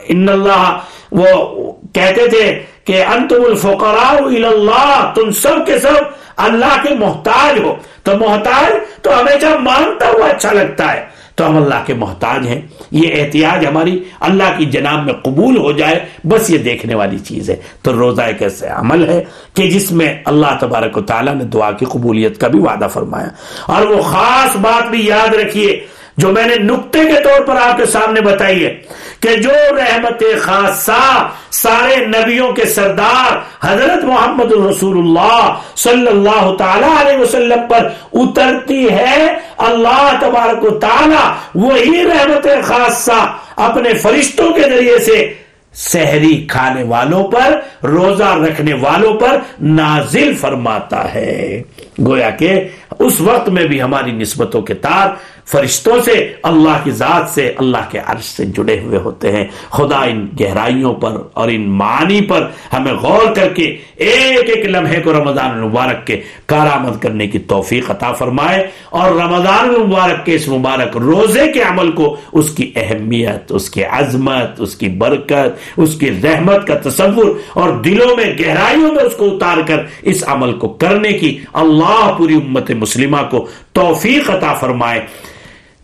ان 0.07 0.29
اللہ 0.29 0.79
وہ 1.11 1.73
کہتے 1.93 2.27
تھے 2.27 2.63
کہ 2.85 3.03
انتم 3.03 3.43
الفقراء 3.45 4.25
اللہ، 4.25 5.11
تم 5.15 5.31
سب 5.31 5.65
کے 5.65 5.79
سب 5.79 6.25
اللہ 6.37 6.87
کے 6.87 6.95
محتاج 6.95 7.59
ہو۔ 7.59 7.75
تو 8.03 8.11
محتاج 8.17 8.71
تو 9.01 9.19
ہمیشہ 9.19 9.45
مانتا 9.45 10.07
ہوا 10.07 10.27
اچھا 10.27 10.51
لگتا 10.51 10.93
ہے، 10.93 11.05
تو 11.35 11.49
ہم 11.49 11.57
اللہ 11.57 11.75
کے 11.85 11.93
محتاج 11.93 12.47
ہیں۔ 12.47 12.61
یہ 12.91 13.23
احتیاج 13.23 13.65
ہماری 13.65 14.03
اللہ 14.19 14.43
کی 14.57 14.65
جناب 14.65 15.05
میں 15.05 15.13
قبول 15.13 15.57
ہو 15.57 15.71
جائے، 15.71 16.05
بس 16.23 16.49
یہ 16.49 16.57
دیکھنے 16.57 16.95
والی 16.95 17.19
چیز 17.19 17.49
ہے۔ 17.49 17.55
تو 17.81 17.93
روزہ 17.93 18.21
ایک 18.21 18.41
ایسے 18.41 18.67
عمل 18.67 19.09
ہے 19.09 19.23
کہ 19.53 19.69
جس 19.69 19.91
میں 19.91 20.15
اللہ 20.25 20.57
تبارک 20.59 20.97
و 20.97 21.01
تعالیٰ 21.01 21.35
نے 21.35 21.43
دعا 21.43 21.71
کی 21.71 21.85
قبولیت 21.85 22.41
کا 22.41 22.47
بھی 22.47 22.59
وعدہ 22.59 22.87
فرمایا۔ 22.93 23.27
اور 23.65 23.85
وہ 23.85 24.01
خاص 24.01 24.55
بات 24.55 24.89
بھی 24.89 25.05
یاد 25.07 25.35
رکھیے 25.35 25.87
جو 26.17 26.31
میں 26.31 26.45
نے 26.45 26.55
نقطے 26.55 26.99
کے 26.99 27.21
طور 27.23 27.41
پر 27.41 27.55
آپ 27.55 27.77
کے 27.77 27.85
سامنے 27.85 28.21
بتائی 28.21 28.65
ہے 28.65 28.73
کہ 29.19 29.35
جو 29.35 29.51
رحمت 29.77 30.23
خاصہ 30.41 31.29
سارے 31.51 31.95
نبیوں 32.05 32.51
کے 32.53 32.65
سردار 32.65 33.37
حضرت 33.61 34.03
محمد 34.03 34.51
الرسول 34.51 34.97
اللہ 34.97 35.53
صلی 35.75 36.07
اللہ 36.07 36.55
تعالی 36.59 36.87
علیہ 37.01 37.17
وسلم 37.17 37.67
پر 37.69 37.87
اترتی 38.13 38.89
ہے، 38.89 39.27
اللہ 39.57 40.11
تبارک 40.21 40.63
و 40.63 40.69
تعالی 40.79 41.23
وہی 41.55 42.03
رحمت 42.03 42.47
خاصہ 42.63 43.21
اپنے 43.55 43.93
فرشتوں 43.93 44.53
کے 44.53 44.61
ذریعے 44.61 44.99
سے 44.99 45.33
سحری 45.73 46.35
کھانے 46.49 46.83
والوں 46.83 47.23
پر، 47.27 47.59
روزہ 47.83 48.37
رکھنے 48.43 48.73
والوں 48.73 49.13
پر 49.13 49.37
نازل 49.61 50.33
فرماتا 50.33 51.13
ہے۔ 51.13 51.61
گویا 52.07 52.29
کہ 52.29 52.67
اس 52.99 53.21
وقت 53.21 53.49
میں 53.49 53.65
بھی 53.65 53.81
ہماری 53.81 54.11
نسبتوں 54.11 54.61
کے 54.61 54.73
تار 54.73 55.09
فرشتوں 55.45 56.01
سے 56.05 56.33
اللہ 56.43 56.77
کی 56.83 56.91
ذات 56.91 57.29
سے 57.29 57.53
اللہ 57.57 57.89
کے 57.91 57.99
عرش 58.05 58.23
سے 58.23 58.45
جڑے 58.45 58.79
ہوئے 58.79 58.99
ہوتے 58.99 59.31
ہیں۔ 59.31 59.45
خدا 59.69 60.03
ان 60.03 60.27
گہرائیوں 60.39 60.93
پر 60.93 61.17
اور 61.33 61.49
ان 61.51 61.69
معانی 61.69 62.21
پر 62.21 62.47
ہمیں 62.73 62.93
غور 62.93 63.35
کر 63.35 63.53
کے 63.53 63.77
ایک 63.95 64.49
ایک 64.49 64.65
لمحے 64.65 65.01
کو 65.01 65.13
رمضان 65.13 65.51
المبارک 65.51 66.07
کے 66.07 66.21
کارآمد 66.45 67.01
کرنے 67.01 67.27
کی 67.27 67.39
توفیق 67.39 67.91
عطا 67.91 68.11
فرمائے 68.11 68.67
اور 68.89 69.11
رمضان 69.11 69.69
المبارک 69.69 70.25
کے 70.25 70.35
اس 70.35 70.47
مبارک 70.47 70.97
روزے 70.97 71.51
کے 71.51 71.61
عمل 71.61 71.91
کو 71.91 72.15
اس 72.31 72.49
کی 72.49 72.71
اہمیت، 72.75 73.51
اس 73.51 73.69
کی 73.69 73.83
عظمت، 73.83 74.61
اس 74.61 74.75
کی 74.75 74.89
برکت، 74.89 75.77
اس 75.77 75.95
کی 75.95 76.21
رحمت 76.23 76.67
کا 76.67 76.89
تصور 76.89 77.25
اور 77.53 77.69
دلوں 77.69 78.15
میں 78.15 78.25
گہرائیوں 78.39 78.91
میں 78.91 79.03
اس 79.03 79.15
کو 79.15 79.25
اتار 79.25 79.57
کر 79.67 79.77
اس 80.01 80.23
عمل 80.27 80.53
کو 80.53 80.67
کرنے 80.67 81.13
کی 81.13 81.39
اللہ 81.53 82.13
پوری 82.17 82.35
امت 82.35 82.71
مسلمہ 82.71 83.17
کو 83.31 83.47
توفیق 83.73 84.29
عطا 84.29 84.53
فرمائے۔ 84.53 85.05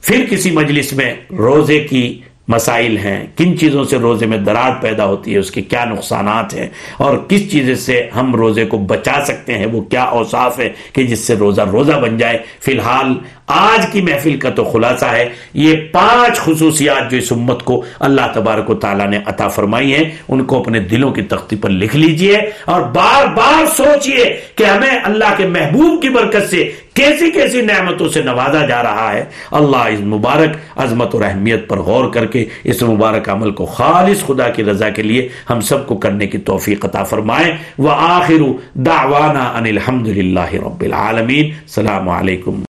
پھر 0.02 0.26
کسی 0.30 0.52
مجلس 0.52 0.94
میں 0.94 1.14
روزے 1.32 1.80
کی 1.80 2.22
مسائل 2.48 2.98
ہیں، 2.98 3.28
کن 3.38 3.58
چیزوں 3.58 3.84
سے 3.84 3.98
روزے 3.98 4.26
میں 4.26 4.38
دراڑ 4.38 4.72
پیدا 4.82 5.06
ہوتی 5.06 5.34
ہے، 5.34 5.40
اس 5.40 5.52
کے 5.52 5.62
کیا 5.62 5.86
نقصانات 5.86 6.54
ہیں، 6.54 6.68
اور 6.98 7.18
کس 7.18 7.52
چیز 7.52 7.80
سے 7.80 8.10
ہم 8.16 8.36
روزے 8.36 8.66
کو 8.66 8.78
بچا 8.78 9.20
سکتے 9.26 9.58
ہیں، 9.58 9.66
وہ 9.66 9.82
کیا 9.82 10.04
اوصاف 10.04 10.60
ہے 10.60 10.70
کہ 10.94 11.04
جس 11.04 11.20
سے 11.20 11.36
روزہ 11.36 11.62
روزہ 11.62 11.92
بن 11.92 12.18
جائے۔ 12.18 12.38
فی 12.62 12.72
الحال، 12.72 13.14
آج 13.48 13.86
کی 13.92 14.02
محفل 14.02 14.38
کا 14.38 14.50
تو 14.50 14.64
خلاصہ 14.64 15.06
ہے۔ 15.06 15.30
یہ 15.54 15.76
پانچ 15.92 16.40
خصوصیات 16.40 17.12
جو 17.12 17.18
اس 17.18 17.32
امت 17.32 17.64
کو 17.64 17.82
اللہ 18.00 18.32
تبارک 18.34 18.70
و 18.70 18.74
تعالیٰ 18.74 19.08
نے 19.08 19.20
عطا 19.26 19.48
فرمائی 19.48 19.96
ہیں، 19.96 20.10
ان 20.28 20.44
کو 20.44 20.60
اپنے 20.60 20.80
دلوں 20.80 21.12
کی 21.12 21.22
تختی 21.22 21.56
پر 21.56 21.70
لکھ 21.70 21.96
لیجیے 21.96 22.38
اور 22.66 22.82
بار 22.82 23.26
بار 23.36 23.66
سوچئے 23.78 24.42
کہ 24.56 24.64
ہمیں 24.64 25.00
اللہ 25.04 25.34
کے 25.38 25.48
محبوب 25.48 26.02
کی 26.02 26.10
برکت 26.10 26.50
سے 26.50 26.72
کیسی 26.94 27.32
کیسی 27.32 27.62
نعمتوں 27.62 28.10
سے 28.10 28.22
نوازا 28.22 28.66
جا 28.66 28.84
رہا 28.84 29.14
ہے؟ 29.14 29.26
اللہ 29.52 29.78
اس 29.78 30.00
مبارک 30.00 30.80
عظمت 30.80 31.16
اور 31.16 31.24
اہمیت 31.24 31.70
پر 31.70 31.78
غور 31.78 32.14
کر 32.14 32.26
کے 32.26 32.46
اس 32.64 32.84
مبارک 32.84 33.30
عمل 33.30 33.52
کو 33.52 33.66
خالص 33.66 34.26
خدا 34.26 34.50
کی 34.50 34.64
رضا 34.64 34.90
کے 34.90 35.02
لیے 35.02 35.30
ہم 35.50 35.62
سب 35.62 35.88
کو 35.88 35.96
کرنے 35.96 36.28
کی 36.28 36.38
توفیق 36.38 36.86
عطا 36.86 37.04
فرمائے۔ 37.04 37.58
وآخر 37.78 38.44
دعوانا 38.74 39.44
ان 39.44 39.66
الحمد 39.66 40.08
رب 40.54 40.82
العالمین۔ 40.82 41.46
السلام 41.46 42.10
علیکم۔ 42.10 42.62